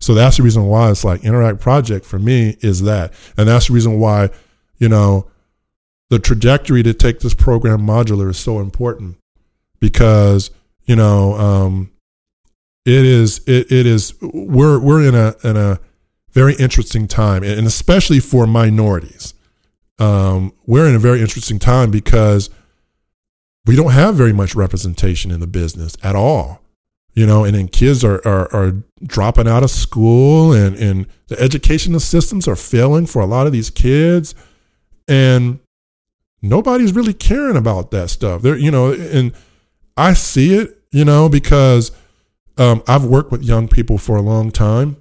[0.00, 3.12] So that's the reason why it's like Inneract Project for me is that.
[3.36, 4.30] And that's the reason why,
[4.78, 5.30] you know,
[6.08, 9.16] the trajectory to take this program modular is so important
[9.78, 10.50] because
[10.84, 11.90] you know um,
[12.84, 15.78] it is it, it is we're we're in a in a
[16.32, 17.42] very interesting time.
[17.42, 19.34] And especially for minorities.
[19.98, 22.48] Um, we're in a very interesting time because
[23.66, 26.62] we don't have very much representation in the business at all
[27.14, 28.72] you know and then kids are are, are
[29.04, 33.52] dropping out of school and and the educational systems are failing for a lot of
[33.52, 34.34] these kids
[35.08, 35.58] and
[36.42, 38.42] nobody's really caring about that stuff.
[38.42, 39.32] There, you know, and
[39.96, 41.92] I see it, you know, because
[42.56, 44.96] um, I've worked with young people for a long time,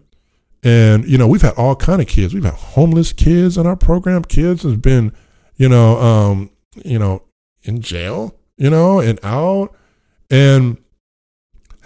[0.63, 2.33] And you know, we've had all kind of kids.
[2.33, 4.23] We've had homeless kids in our program.
[4.23, 5.13] Kids has been,
[5.55, 6.49] you know, um,
[6.83, 7.23] you know,
[7.63, 9.75] in jail, you know, and out,
[10.29, 10.77] and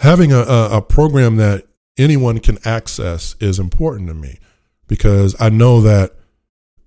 [0.03, 1.65] having a, a, program that
[1.97, 4.37] anyone can access is important to me
[4.87, 6.11] because I know that,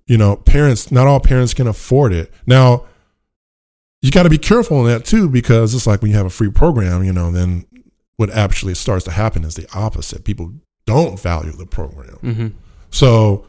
[0.05, 2.31] you know, parents, not all parents can afford it.
[2.45, 2.85] Now,
[4.03, 6.29] you got to be careful on that too because it's like when you have a
[6.29, 7.65] free program, you know, then
[8.17, 10.23] what actually starts to happen is the opposite.
[10.23, 10.53] People
[10.85, 12.19] don't value the program.
[12.21, 12.47] Mm-hmm.
[12.91, 13.47] So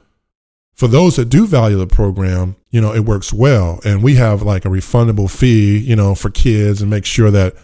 [0.77, 3.81] for those that do value the program, you know, it works well.
[3.85, 7.55] And we have like a refundable fee, you know, for kids and make sure that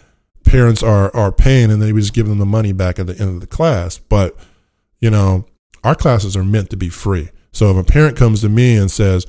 [0.45, 3.17] parents are are paying and then we just give them the money back at the
[3.19, 3.97] end of the class.
[3.97, 4.35] But,
[4.99, 5.45] you know,
[5.83, 7.29] our classes are meant to be free.
[7.51, 9.25] So if a parent comes to me and says,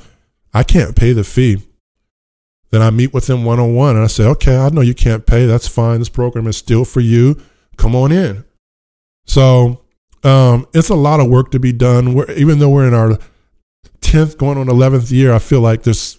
[0.52, 1.62] I can't pay the fee,
[2.70, 4.94] then I meet with them one on one and I say, okay, I know you
[4.94, 5.46] can't pay.
[5.46, 5.98] That's fine.
[5.98, 7.40] This program is still for you.
[7.76, 8.44] Come on in.
[9.26, 9.82] So
[10.24, 12.14] um, it's a lot of work to be done.
[12.14, 13.18] We're, even though we're in our
[14.00, 16.18] 10th, going on 11th year, I feel like there's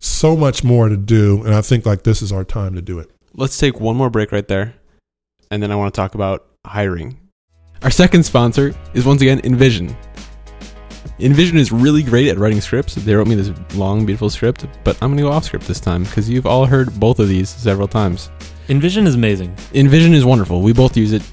[0.00, 1.42] so much more to do.
[1.44, 3.10] And I think like this is our time to do it.
[3.36, 4.74] Let's take one more break right there,
[5.50, 7.18] and then I want to talk about hiring.
[7.82, 9.92] Our second sponsor is once again InVision.
[11.18, 12.94] InVision is really great at writing scripts.
[12.94, 15.80] They wrote me this long, beautiful script, but I'm going to go off script this
[15.80, 18.30] time because you've all heard both of these several times.
[18.68, 19.52] InVision is amazing.
[19.72, 20.62] InVision is wonderful.
[20.62, 21.28] We both use it.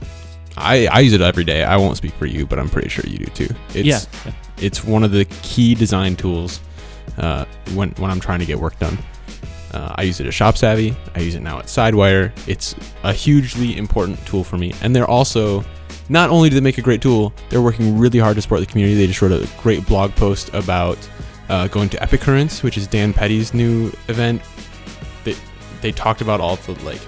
[0.57, 1.63] I, I use it every day.
[1.63, 3.55] I won't speak for you, but I'm pretty sure you do too.
[3.75, 4.33] It's, yeah.
[4.57, 6.61] it's one of the key design tools
[7.19, 7.45] uh,
[7.75, 8.97] when when I'm trying to get work done.
[9.73, 10.95] Uh, I use it at Shop Savvy.
[11.15, 12.31] I use it now at Sidewire.
[12.47, 15.63] It's a hugely important tool for me, and they're also
[16.09, 18.65] not only do they make a great tool, they're working really hard to support the
[18.65, 18.95] community.
[18.95, 20.97] They just wrote a great blog post about
[21.49, 24.41] uh, going to Epicurrence, which is Dann Petty's new event.
[25.23, 25.35] They
[25.81, 27.01] they talked about all the like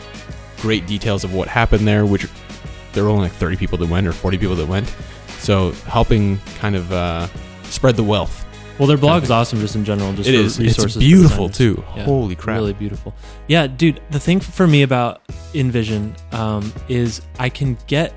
[0.58, 2.28] great details of what happened there, which
[2.94, 4.94] there were only like 30 people that went or 40 people that went.
[5.40, 7.28] So helping kind of uh,
[7.64, 8.43] spread the wealth.
[8.80, 10.12] Well, their blog's awesome just in general.
[10.14, 10.60] Just It for is.
[10.60, 10.86] resources.
[10.86, 11.76] It's for beautiful designers.
[11.78, 11.84] too.
[11.96, 12.56] Yeah, Holy crap!
[12.58, 13.14] Really beautiful.
[13.48, 14.02] Yeah, dude.
[14.10, 15.22] The thing for me about
[15.54, 18.14] InVision um, is I can get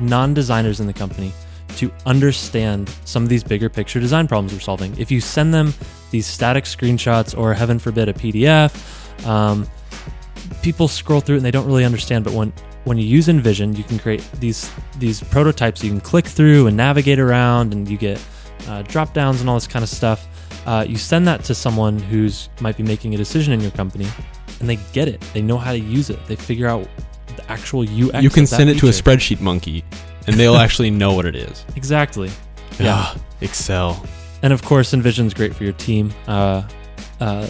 [0.00, 1.32] non-designers in the company
[1.76, 4.96] to understand some of these bigger picture design problems we're solving.
[4.98, 5.74] If you send them
[6.12, 9.68] these static screenshots or heaven forbid a PDF, um,
[10.62, 12.24] people scroll through it and they don't really understand.
[12.24, 12.52] But when
[12.84, 16.76] when you use InVision, you can create these these prototypes you can click through and
[16.76, 18.18] navigate around, and you get
[18.68, 20.26] uh, drop downs and all this kind of stuff.
[20.66, 24.06] Uh, you send that to someone who's might be making a decision in your company,
[24.60, 25.20] and they get it.
[25.34, 26.24] They know how to use it.
[26.26, 26.88] They figure out
[27.36, 28.22] the actual UX.
[28.22, 29.84] you can send it to a spreadsheet monkey,
[30.26, 31.64] and they'll actually know what it is.
[31.76, 32.30] Exactly.
[32.78, 32.94] Yeah.
[32.96, 34.04] Ah, Excel.
[34.42, 36.12] And of course, InVision's great for your team.
[36.26, 36.62] Uh,
[37.20, 37.48] uh,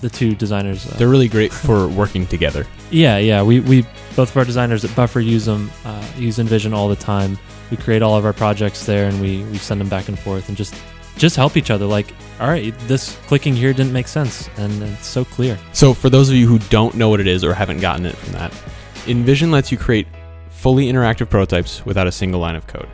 [0.00, 0.84] the two designers.
[0.86, 2.66] Uh, They're really great for working together.
[2.90, 3.42] yeah, yeah.
[3.42, 3.82] We, we
[4.16, 5.70] both of our designers at Buffer use them.
[5.84, 7.38] Uh, use InVision all the time.
[7.72, 10.48] We create all of our projects there, and we we send them back and forth,
[10.48, 10.74] and just
[11.16, 11.86] just help each other.
[11.86, 15.58] Like, all right, this clicking here didn't make sense, and it's so clear.
[15.72, 18.14] So, for those of you who don't know what it is or haven't gotten it
[18.14, 18.52] from that,
[19.06, 20.06] InVision lets you create
[20.50, 22.88] fully interactive prototypes without a single line of code.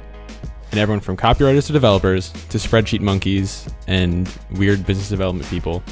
[0.71, 5.83] And everyone from copywriters to developers to spreadsheet monkeys and weird business development people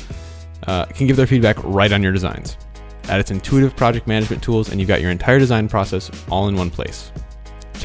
[0.69, 2.57] uh, can give their feedback right on your designs.
[3.09, 6.55] Add its intuitive project management tools, and you've got your entire design process all in
[6.55, 7.11] one place.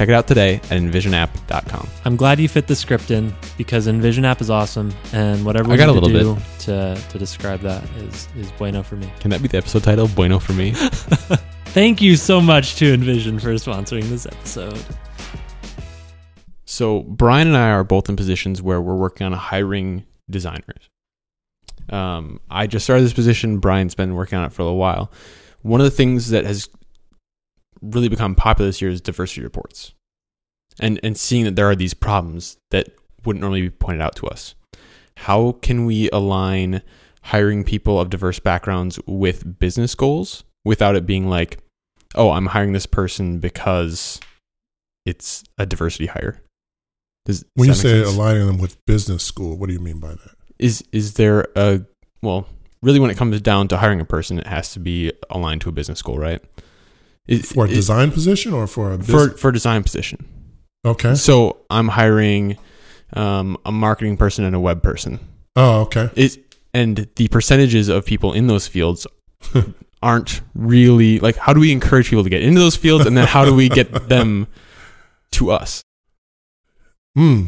[0.01, 1.87] Check it out today at invisionapp.com.
[2.05, 5.73] I'm glad you fit the script in because InVision app is awesome, and whatever I
[5.73, 9.13] we got a little do to to describe that is is bueno for me.
[9.19, 10.07] Can that be the episode title?
[10.07, 10.71] Bueno for me.
[11.65, 14.83] Thank you so much to InVision for sponsoring this episode.
[16.65, 20.89] So Brian and I are both in positions where we're working on hiring designers.
[21.89, 23.59] Um, I just started this position.
[23.59, 25.11] Brian's been working on it for a little while.
[25.61, 26.67] One of the things that has
[27.82, 29.93] really become popular this year is diversity reports,
[30.79, 32.89] and and seeing that there are these problems that
[33.25, 34.55] wouldn't normally be pointed out to us.
[35.17, 36.82] How can we align
[37.23, 41.59] hiring people of diverse backgrounds with business goals without it being like,
[42.15, 44.19] oh, I'm hiring this person because
[45.05, 46.41] it's a diversity hire?
[47.25, 48.15] Does, When you does say sense?
[48.15, 50.32] aligning them with business school, what do you mean by that?
[50.57, 51.82] is is there a
[52.21, 52.47] well
[52.84, 55.69] really when it comes down to hiring a person it has to be aligned to
[55.69, 56.39] a business goal right
[57.28, 59.39] Is- For a design position or for a for business?
[59.39, 60.26] for a design position
[60.86, 61.15] okay.
[61.15, 62.57] so i'm hiring
[63.13, 65.19] um, a marketing person and a web person
[65.55, 66.09] Oh, okay.
[66.15, 66.39] is
[66.74, 69.05] and the percentages of people in those fields
[70.01, 73.28] aren't really like how do we encourage people to get into those fields and then
[73.28, 74.47] how do we get them
[75.34, 75.82] to us
[77.15, 77.47] Hmm.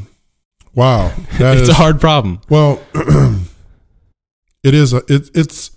[0.75, 1.13] Wow.
[1.39, 2.81] That it's is a hard problem well.
[4.63, 5.71] it is a it, it's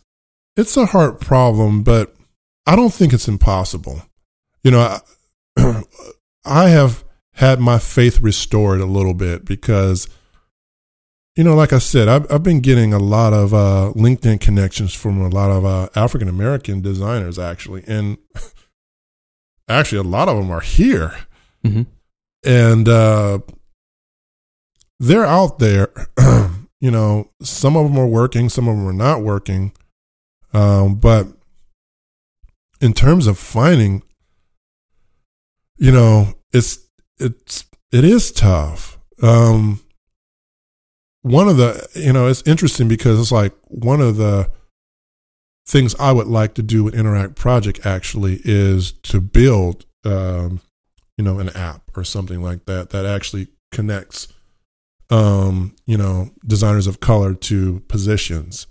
[0.57, 2.16] it's a hard problem, but
[2.67, 4.03] I don't think it's impossible.
[4.63, 4.99] You know,
[5.57, 5.83] I,
[6.45, 7.05] I have
[7.35, 10.09] had my faith restored a little bit because,
[11.37, 14.95] you know, like I said, I've, I've been getting a lot of uh, LinkedIn connections
[14.95, 17.85] from a lot of uh, African American designers, actually.
[17.87, 18.19] And
[19.69, 21.15] actually, a lot of them are here.
[21.65, 21.83] hmm
[22.45, 23.41] And uh,
[24.99, 25.93] they're out there.
[26.81, 29.73] you know, some of them are working, some of them are not working.
[30.53, 31.29] Um, but
[32.81, 34.03] in terms of finding,
[35.77, 36.79] you know, it's
[37.19, 38.99] it's it is tough.
[39.23, 39.81] Um,
[41.23, 44.51] one of the you know it's interesting because it's like one of the
[45.67, 50.61] things I would like to do with Inneract Project actually is to build um,
[51.17, 54.29] you know an app or something like that that actually connects
[55.11, 58.67] um, you know designers of color to positions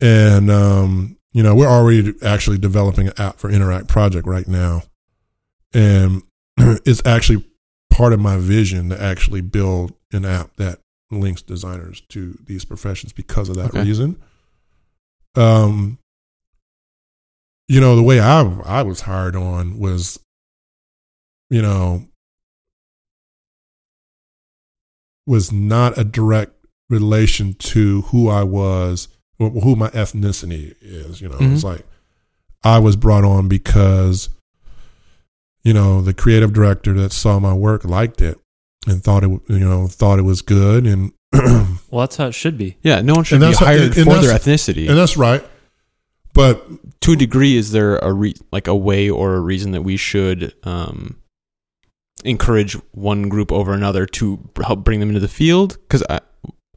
[0.00, 4.82] and um, you know we're already actually developing an app for Inneract Project right now
[5.72, 6.24] and
[6.58, 7.44] it's actually
[7.90, 10.80] part of my vision to actually build an app that
[11.12, 13.84] links designers to these professions because of that Okay.
[13.84, 14.20] reason.
[15.36, 15.98] Um,
[17.68, 20.18] you know, the way I I was hired on was,
[21.50, 22.04] you know,
[25.24, 26.52] was not a direct
[26.90, 29.06] relation to who I was
[29.38, 31.20] or who my ethnicity is.
[31.20, 31.84] You know, it's like
[32.64, 34.28] I was brought on because
[35.64, 38.38] you know the creative director that saw my work liked it
[38.86, 41.12] and thought it you know thought it was good and
[41.90, 42.76] Well, that's how it should be.
[42.82, 44.88] Yeah, no one should And be that's how- hired and for their ethnicity.
[44.88, 45.44] and that's right
[46.34, 49.82] but to a degree, is there a re- like a way or a reason that
[49.82, 51.16] we should um,
[52.24, 55.78] encourage one group over another to help bring them into the field?
[55.80, 56.02] Because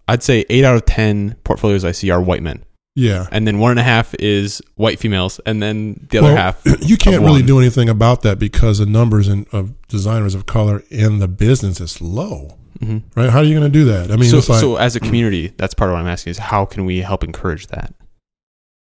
[0.07, 2.63] I'd say eight out of ten portfolios I see are white men,
[2.95, 6.35] yeah and then one and a half is white females, and then the other Well,
[6.37, 6.61] half.
[6.81, 10.83] you can't really do anything about that because the numbers in, of designers of color
[10.89, 13.03] in the business is low Mhm.
[13.15, 14.99] right how are you going to do that i mean so, like so as a
[14.99, 17.93] community, that's part of what I'm asking is how can we help encourage that?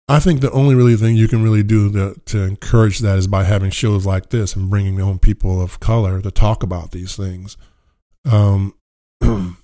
[0.08, 3.28] I think the only really thing you can really do to, to encourage that is
[3.28, 7.16] by having shows like this and bringing on people of color to talk about these
[7.16, 7.58] things.
[8.24, 8.74] Um,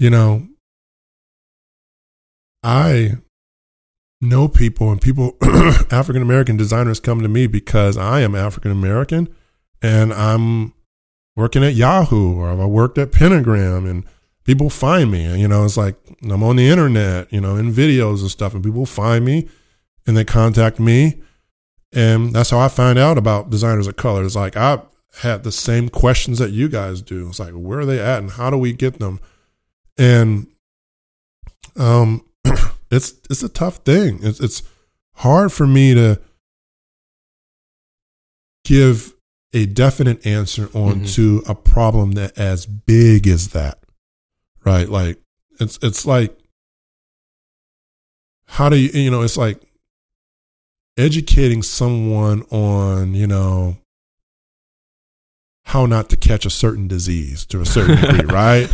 [0.00, 0.48] you know,
[2.62, 3.18] I
[4.22, 5.36] know people and people,
[5.90, 9.28] African American designers come to me because I am African American
[9.82, 10.72] and I'm
[11.36, 14.04] working at Yahoo or I worked at Pentagram and
[14.44, 15.26] people find me.
[15.26, 18.54] And, You know, it's like I'm on the internet, you know, in videos and stuff,
[18.54, 19.48] and people find me
[20.06, 21.20] and they contact me.
[21.92, 24.24] And that's how I find out about designers of color.
[24.24, 24.80] It's like I
[25.18, 27.28] had the same questions that you guys do.
[27.28, 29.20] It's like, where are they at and how do we get them?
[30.00, 30.46] And
[31.76, 32.24] um
[32.90, 34.18] it's it's a tough thing.
[34.22, 34.62] It's it's
[35.16, 36.18] hard for me to
[38.64, 39.12] give
[39.52, 41.14] a definite answer on Mhm.
[41.14, 43.78] to a problem that as big as that
[44.64, 45.20] right like
[45.58, 46.38] it's it's like
[48.46, 49.60] how do you you know it's like
[50.96, 53.76] educating someone on you know
[55.70, 58.68] how not to catch a certain disease to a certain degree right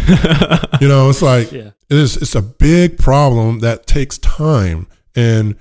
[0.81, 1.71] you know it's like Yeah.
[1.91, 5.57] it is it's a big problem that takes time and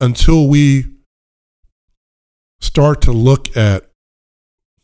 [0.00, 0.84] until we
[2.60, 3.90] start to look at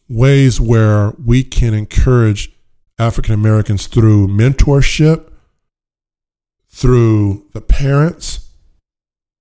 [0.09, 2.52] ways where we can encourage
[2.98, 5.31] African Americans through mentorship,
[6.68, 8.48] through the parents,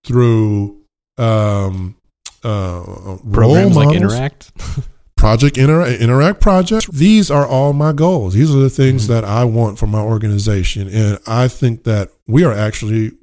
[0.03, 0.81] through
[1.17, 1.95] um,
[2.43, 4.51] uh, Programs like Inneract.
[5.23, 6.87] Project Inter- Inneract projects.
[6.87, 8.33] These are all my goals.
[8.33, 9.07] These are the things Mhm.
[9.07, 13.13] that I want for my organization, and I think that we are actually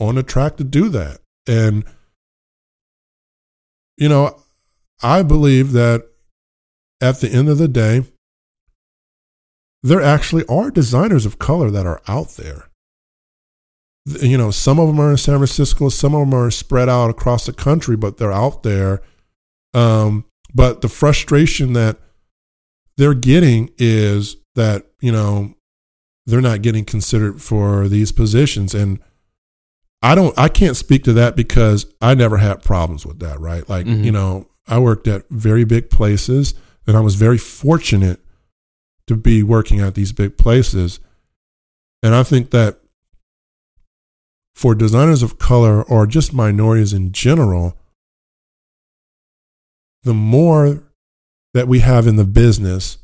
[0.00, 1.20] on a track to do that.
[1.46, 1.84] And
[3.96, 4.42] you know,
[5.00, 6.08] I believe that
[7.00, 8.04] at the end of the day,
[9.80, 12.68] there actually are designers of color that are out there.
[14.06, 17.10] You know, some of them are in San Francisco, some of them are spread out
[17.10, 19.02] across the country, but they're out there.
[19.72, 20.24] Um,
[20.54, 21.98] but the frustration that
[22.96, 25.54] they're getting is that, you know,
[26.26, 28.74] they're not getting considered for these positions.
[28.74, 29.00] And
[30.02, 33.68] I don't, I can't speak to that because I never had problems with that, right?
[33.68, 34.04] Like, Mhm.
[34.04, 36.54] you know, I worked at very big places
[36.86, 38.20] and I was very fortunate
[39.06, 41.00] to be working at these big places.
[42.02, 42.80] And I think that
[44.54, 47.76] for designers of color or just minorities in general,
[50.04, 50.82] the more
[51.54, 52.98] that we have in the business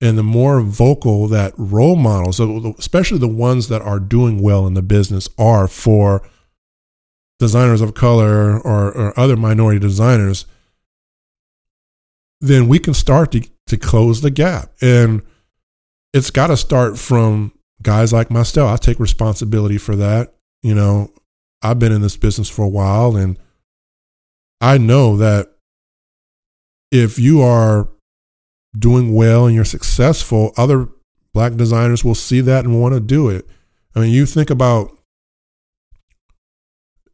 [0.00, 2.40] and the more vocal that role models,
[2.78, 6.22] especially the ones that are doing well in the business, are for
[7.38, 10.46] designers of color or, or other minority designers,
[12.40, 14.70] then we can start to, to close the gap.
[14.80, 15.22] And
[16.12, 17.52] it's got to start from
[17.82, 18.70] guys like myself.
[18.70, 20.34] I take responsibility for that.
[20.62, 21.12] You know,
[21.62, 23.38] I've been in this business for a while and
[24.60, 25.54] I know that
[26.90, 27.88] if you are
[28.78, 30.88] doing well and you're successful, other
[31.32, 33.46] black designers will see that and want to do it.
[33.94, 34.96] I mean, you think about,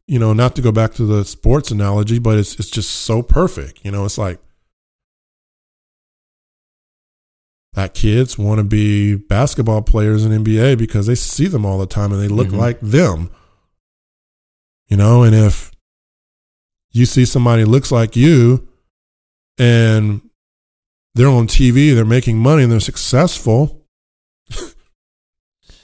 [0.07, 3.21] you know, not to go back to the sports analogy, but it's it's just so
[3.21, 3.83] perfect.
[3.83, 4.39] You know, it's like
[7.73, 11.85] black kids want to be basketball players in NBA because they see them all the
[11.85, 12.57] time and they look Mhm.
[12.57, 13.29] like them.
[14.87, 15.71] You know, and if
[16.91, 18.67] you see somebody looks like you
[19.57, 20.21] and
[21.15, 23.83] they're on TV, they're making money and they're successful,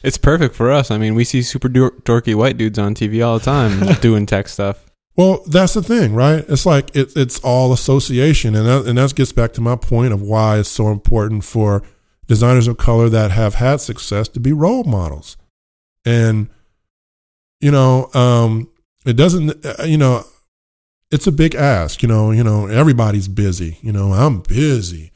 [0.04, 0.92] It's perfect for us.
[0.92, 4.50] I mean, we see super dorky white dudes on TV all the time doing tech
[4.50, 4.86] stuff.
[5.16, 6.44] Well, that's the thing, right?
[6.50, 10.12] It's like it, it's all association, and that, and that gets back to my point
[10.12, 11.84] of why it's so important for
[12.28, 15.38] designers of color that have had success to be role models.
[16.04, 16.50] And
[17.62, 18.70] you know, um,
[19.06, 20.26] it doesn't, uh, you know,
[21.14, 22.02] it's a big ask.
[22.02, 23.78] You know, you know, everybody's busy.
[23.82, 25.12] You know, I'm busy,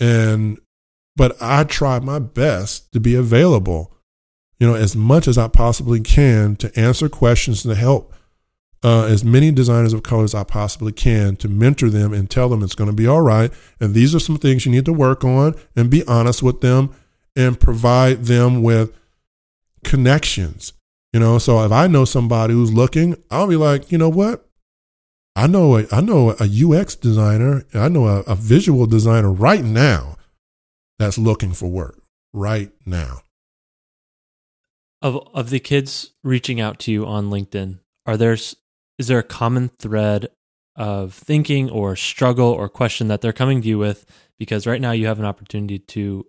[0.00, 0.58] and
[1.16, 3.94] but I try my best to be available.
[4.58, 8.12] You know, as much as I possibly can to answer questions and to help
[8.82, 12.48] uh, as many designers of color as I possibly can to mentor them and tell
[12.48, 13.52] them it's going to be all right.
[13.78, 16.94] And these are some things you need to work on and be honest with them
[17.36, 18.92] and provide them with
[19.84, 20.72] connections.
[21.12, 24.47] You know, so if I know somebody who's looking, I'll be like, you know what?
[25.38, 29.62] I know a, I know a UX designer, I know a, a visual designer right
[29.62, 30.16] now
[30.98, 32.02] that's looking for work
[32.34, 33.20] right now.
[35.00, 38.56] of of the kids reaching out to you on LinkedIn, are there is
[39.06, 40.26] there a common thread
[40.74, 44.06] of thinking or struggle or question that they're coming to you with?
[44.40, 46.26] Because right now you have an opportunity to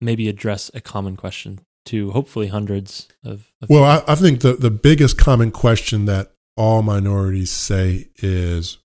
[0.00, 3.50] maybe address a common question to hopefully hundreds of.
[3.60, 8.78] of Well, I, I think the, the biggest common question that all minorities say is,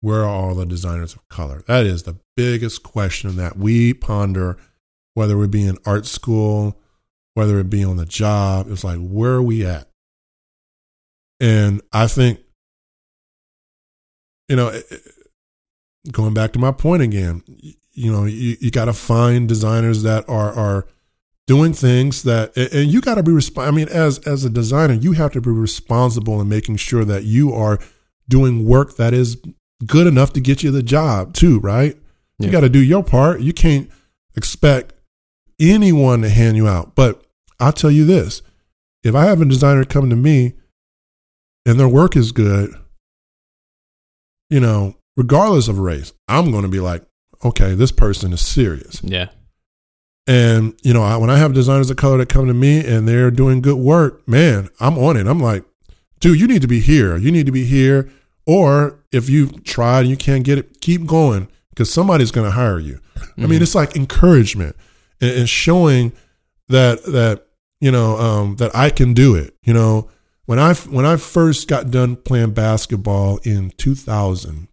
[0.00, 1.62] where are all the designers of color?
[1.66, 4.56] That is the biggest question that we ponder,
[5.14, 6.78] whether we be in art school,
[7.34, 8.70] whether it be on the job.
[8.70, 9.88] It's like, where are we at?
[11.38, 12.40] And I think,
[14.48, 15.14] you know, it- it-
[16.12, 17.42] going back to my point again,
[17.92, 20.86] you know, you, you got to find designers that are, are,
[21.50, 24.94] doing things that and- you got to be resp- I mean as as a designer
[24.94, 27.80] you have to be responsible in making sure that you are
[28.28, 29.36] doing work that is
[29.84, 31.96] good enough to get you the job too right?
[32.38, 33.40] You got to do your part.
[33.40, 33.90] You can't
[34.36, 34.94] expect
[35.60, 36.94] anyone to hand you out.
[36.94, 37.22] But
[37.58, 38.42] I'll tell you this
[39.02, 40.54] if I have a designer come to me
[41.66, 42.72] and their work is good
[44.48, 47.02] you know regardless of race I'm going to be like
[47.44, 49.02] okay this person is serious.
[49.02, 49.30] Yeah.
[50.30, 53.08] And you know, I, when I have designers of color that come to me and
[53.08, 55.26] they're doing good work, man, I'm on it.
[55.26, 55.64] I'm like,
[56.20, 57.16] dude, you need to be here.
[57.16, 58.08] You need to be here.
[58.46, 62.50] Or if you've tried and you can't get it, keep going because somebody's going to
[62.52, 63.00] hire you.
[63.36, 63.62] I mean, Mhm.
[63.62, 64.76] it's like encouragement
[65.20, 66.12] and, and showing
[66.68, 67.46] that that
[67.80, 69.54] you know um, that I can do it.
[69.62, 70.08] You know,
[70.46, 74.68] when I when I first got done playing basketball in 2000,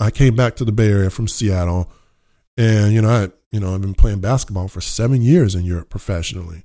[0.00, 1.90] I came back to the Bay Area from Seattle,
[2.56, 5.90] and you know I you know I've been playing basketball for seven years in Europe
[5.90, 6.64] professionally,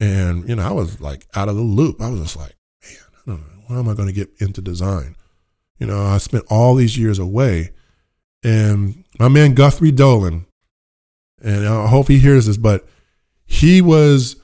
[0.00, 2.00] and you know I was like out of the loop.
[2.00, 4.60] I was just like, man, I don't know, how am I going to get into
[4.60, 5.16] design?
[5.78, 7.70] You know, I spent all these years away,
[8.42, 10.46] and my man Guthrie Dolan,
[11.42, 12.86] and I hope he hears this, but
[13.46, 14.36] he was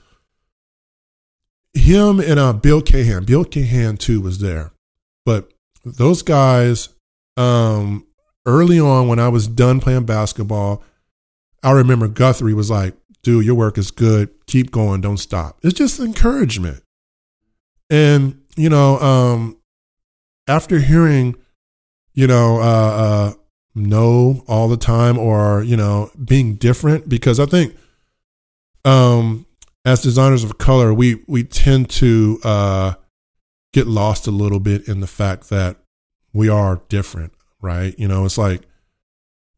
[1.74, 3.24] him and uh, Bill Cahan.
[3.24, 4.72] Bill Cahan too was there,
[5.24, 5.52] but
[5.84, 6.88] those guys,
[7.36, 8.06] um,
[8.46, 10.82] early on when I was done playing basketball,
[11.62, 14.30] I remember Guthrie was like, "Dude, your work is good.
[14.46, 15.00] Keep going.
[15.00, 16.82] Don't stop." It's just encouragement,
[17.90, 19.56] and you know, um,
[20.46, 21.36] after hearing,
[22.12, 23.32] you know, uh, uh,
[23.74, 27.74] no all the time, or you know, being different, because I think,
[28.84, 29.46] um,
[29.84, 32.94] as designers of color, we we tend to uh,
[33.72, 35.76] get lost a little bit in the fact that
[36.32, 37.33] we are different,
[37.64, 37.98] right?
[37.98, 38.62] You know, it's like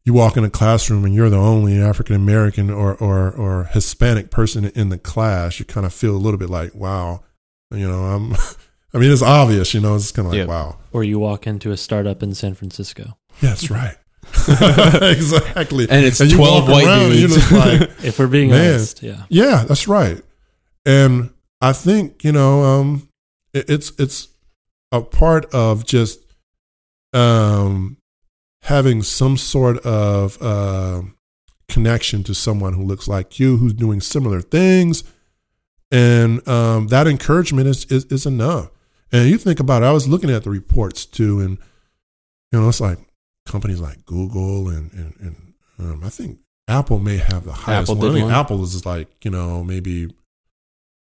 [0.05, 4.31] you walk in a classroom and you're the only African American or, or or Hispanic
[4.31, 5.59] person in the class.
[5.59, 7.23] You kind of feel a little bit like, wow,
[7.71, 8.33] you know, I'm.
[8.93, 9.95] I mean, it's obvious, you know.
[9.95, 10.45] It's kind of like, Yeah.
[10.45, 13.17] wow, or you walk into a startup in San Francisco.
[13.41, 13.95] yeah, that's right,
[15.01, 15.87] exactly.
[15.89, 17.51] And it's you 12 white around dudes.
[17.51, 18.75] like, If we're being Man.
[18.75, 19.23] honest, yeah.
[19.29, 20.21] Yeah, that's right.
[20.85, 23.09] And I think you know, um,
[23.53, 24.29] it, it's it's
[24.93, 26.19] a part of just
[27.13, 27.96] um,
[28.67, 31.01] having some sort of uh,
[31.69, 35.05] connection to someone who looks like you, who's doing similar things,
[35.89, 38.69] and um, that encouragement is, is is enough.
[39.11, 41.57] And you think about it, I was looking at the reports too, and
[42.51, 42.99] you know, it's like
[43.45, 48.01] companies like Google and and, and um, I think Apple may have the highest Apple
[48.01, 48.11] one.
[48.11, 48.33] I think one.
[48.33, 50.13] Apple is like you know maybe you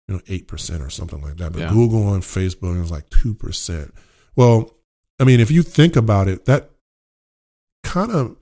[0.09, 1.71] know eight percent or something like that, but Yeah.
[1.71, 3.95] Google and Facebook is like two percent.
[4.37, 4.71] Well,
[5.19, 6.71] I mean, if you think about it, that
[7.95, 8.37] kind of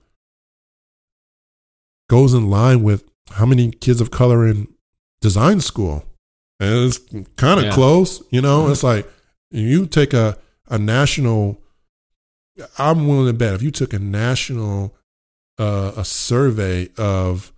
[2.09, 4.67] goes in line with how many kids of color in
[5.21, 6.05] design school.
[6.59, 6.97] And it's
[7.35, 7.73] kind of Yeah.
[7.73, 8.65] close, you know.
[8.65, 8.71] Mhm.
[8.71, 9.07] It's like
[9.51, 11.61] you take a a national.
[12.77, 14.95] I'm willing to bet if you took a national
[15.59, 17.51] uh, a survey of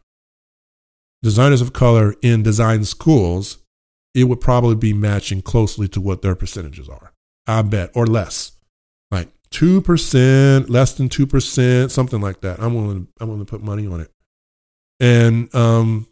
[1.23, 3.59] designers of color in design schools,
[4.13, 7.13] it would probably be matching closely to what their percentages are.
[7.47, 8.51] I bet, or less,
[9.49, 12.59] two percent, less than two percent, something like that.
[12.61, 13.07] I'm willing.
[13.19, 14.11] I'm willing to put money on it,
[14.99, 16.07] and um,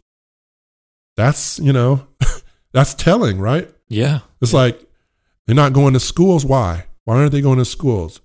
[1.16, 2.06] that's you know,
[2.72, 3.70] that's telling, right?
[3.88, 4.20] Yeah.
[4.40, 4.80] It's like
[5.46, 6.44] they're not going to schools.
[6.44, 6.86] Why?
[7.04, 8.20] Why aren't they going to schools?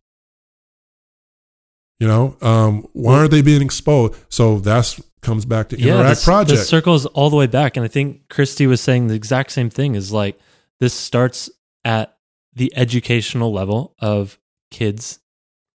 [2.00, 4.16] You know, um, why aren't they being exposed?
[4.30, 6.50] So that's comes back to yeah, Inneract this, Project.
[6.60, 9.70] This circles all the way back, and I think Christy was saying the exact same
[9.70, 9.96] thing.
[9.96, 10.40] Is like
[10.80, 11.50] this starts
[11.84, 12.18] at
[12.54, 14.39] the educational level of
[14.72, 15.20] kids,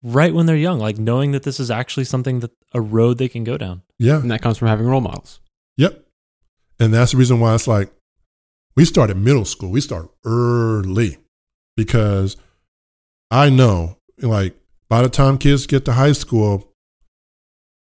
[0.03, 3.29] right when they're young, like knowing that this is actually something that a road they
[3.29, 3.83] can go down.
[3.99, 5.41] yeah, And that comes from having role models.
[5.77, 6.05] Yep.
[6.81, 7.93] And that's the reason why it's like
[8.77, 9.71] we started middle school.
[9.71, 11.19] We start early
[11.77, 12.37] because
[13.31, 14.57] I know like
[14.89, 16.69] by the time kids get to high school,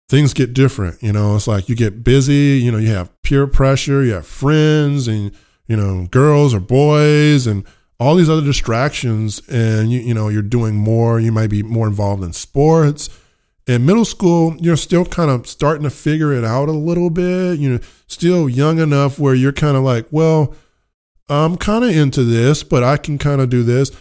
[0.09, 1.01] things get different.
[1.03, 4.25] You know, it's like you get busy, you know, you have peer pressure, you have
[4.27, 5.31] friends and,
[5.67, 7.65] you know, girls or boys and
[7.99, 9.41] all these other distractions.
[9.49, 11.19] And, you, you know, you're doing more.
[11.19, 13.09] You might be more involved in sports.
[13.65, 17.59] In middle school, you're still kind of starting to figure it out a little bit.
[17.59, 20.55] You know, still young enough where you're kind of like, well,
[21.29, 23.91] I'm kind of into this, but I can kind of do this.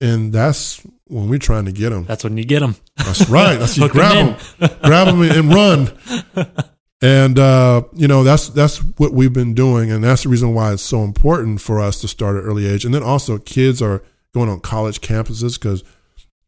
[0.00, 2.04] And that's when we're trying to get them.
[2.04, 2.76] That's when you get them.
[2.96, 3.58] That's right.
[3.58, 5.90] That's you grab them, grab them and run.
[7.02, 10.72] And uh, you know that's that's what we've been doing, and that's the reason why
[10.72, 12.84] it's so important for us to start at early age.
[12.84, 14.02] And then also, kids are
[14.34, 15.82] going on college campuses because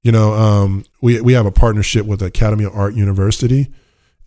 [0.02, 3.72] you know um, we we have a partnership with Academy of Art University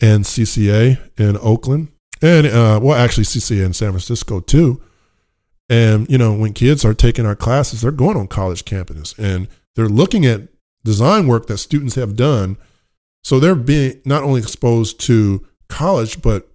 [0.01, 1.89] and CCA in Oakland,
[2.23, 4.81] and uh, well, actually CCA in San Francisco too.
[5.69, 9.47] And you know, when kids are taking our classes, they're going on college campuses and
[9.75, 10.41] they're looking at
[10.83, 12.57] design work that students have done.
[13.23, 16.47] So they're being not only exposed to college, but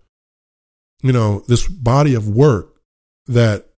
[1.03, 2.81] you know, this body of work
[3.27, 3.69] that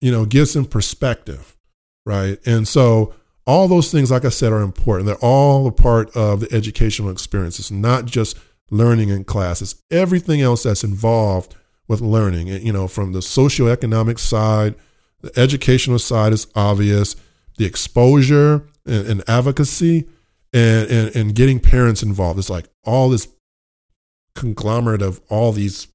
[0.00, 1.56] you know gives them perspective,
[2.04, 2.38] right?
[2.46, 3.14] And so
[3.46, 5.06] all those things, like I said, are important.
[5.06, 7.58] They're all a part of the educational experience.
[7.58, 8.38] It's not just
[8.70, 11.54] learning in class; it's everything else that's involved
[11.88, 12.50] with learning.
[12.50, 14.74] And, You know, from the socioeconomic side,
[15.20, 17.16] the educational side is obvious.
[17.58, 20.06] The exposure and, and advocacy,
[20.52, 22.38] and, and and getting parents involved.
[22.38, 23.26] It's like all this
[24.36, 25.88] conglomerate of all these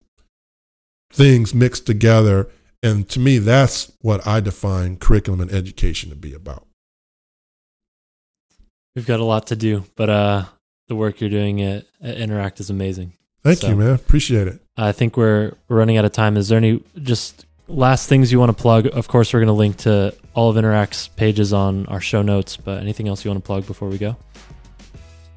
[1.12, 2.50] things mixed together.
[2.84, 6.66] And to me, that's what I define curriculum and education to be about.
[8.96, 10.46] We've got a lot to do, but uh,
[10.88, 13.14] the work you're doing at, at Inneract is amazing.
[13.44, 13.96] Thank So- you, man.
[13.96, 14.60] Appreciate it.
[14.78, 16.38] I think we're we're running out of time.
[16.38, 18.88] Is there any just last things you want to plug?
[18.88, 22.58] Of course, we're going to link to all of Inneract's pages on our show notes.
[22.58, 24.16] But anything else you want to plug before we go?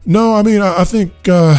[0.06, 1.56] No, I mean, I, I think uh,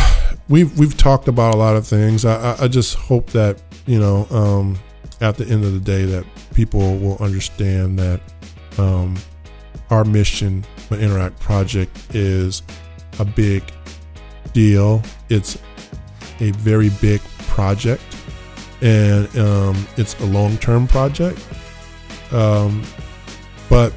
[0.47, 2.25] we've we've talked about a lot of things.
[2.25, 4.77] I, I, just hope that you know, um,
[5.21, 8.21] at the end of the day, that people will understand that
[8.77, 9.15] um,
[9.89, 12.61] our mission, the Inneract Project, is
[13.19, 13.63] a big
[14.53, 15.01] deal.
[15.29, 15.57] It's
[16.39, 18.03] a very big project,
[18.81, 21.39] and um, it's a long-term project.
[22.31, 22.83] Um,
[23.69, 23.93] but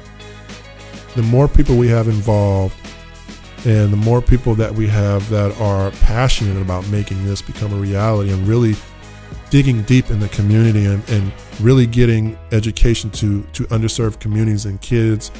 [1.15, 2.75] the more people we have involved
[3.65, 7.75] and the more people that we have that are passionate about making this become a
[7.75, 8.73] reality and really
[9.49, 14.79] digging deep in the community and, and really getting education to to underserved communities and
[14.81, 15.31] kids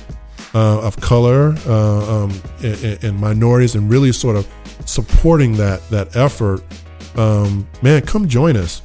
[0.53, 4.47] uh, of color uh, um, and, and minorities and really sort of
[4.85, 6.61] supporting that that effort
[7.15, 8.81] um, man come join us.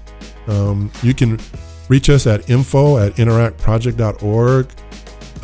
[0.46, 1.40] Um, you can
[1.88, 4.68] reach us at info at inneractproject.org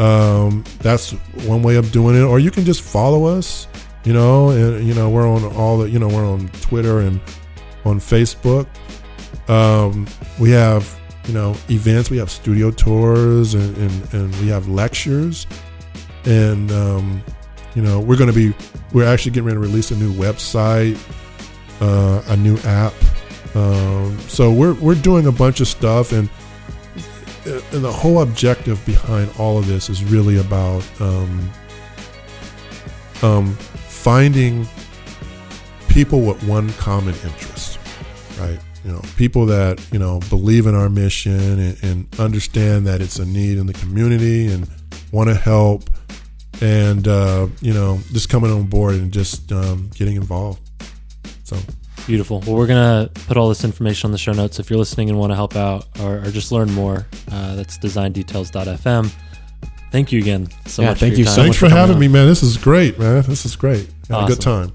[0.01, 1.11] um, that's
[1.47, 2.23] one way of doing it.
[2.23, 3.67] Or you can just follow us
[4.05, 7.21] you know and you know we're on all the you know we're on twitter and
[7.85, 8.67] on facebook.
[9.49, 10.07] Um,
[10.39, 12.11] we have you know events.
[12.11, 15.47] We have studio tours and, and, and we have lectures.
[16.25, 17.23] And um,
[17.75, 18.55] You know, we're going to be,
[18.93, 20.99] we're actually getting ready to release a new website,
[21.81, 22.93] uh, a new app.
[23.55, 26.29] Um, so we're we're doing a bunch of stuff, and
[27.47, 31.51] and the whole objective behind all of this is really about um,
[33.23, 33.57] um,
[34.03, 34.67] finding
[35.89, 37.79] people with one common interest,
[38.39, 38.59] right?
[38.85, 43.19] You know, people that you know believe in our mission and, and understand that it's
[43.19, 44.69] a need in the community and
[45.13, 45.91] want to help,
[46.63, 50.63] and uh, you know, just coming on board and just um, getting involved.
[51.45, 51.59] So
[52.07, 52.41] Beautiful.
[52.41, 54.59] Well, we're going to put all this information on the show notes.
[54.59, 57.79] If you're listening and want to help out or, or just learn more, uh, that's
[57.79, 59.13] designdetails.fm.
[59.91, 60.99] Thank you again so Yeah, much.
[61.01, 61.45] thank for you so time.
[61.45, 62.27] thanks for much for having coming me, man.
[62.29, 63.23] This is great, man.
[63.23, 63.89] This is great.
[64.09, 64.73] Had a good time.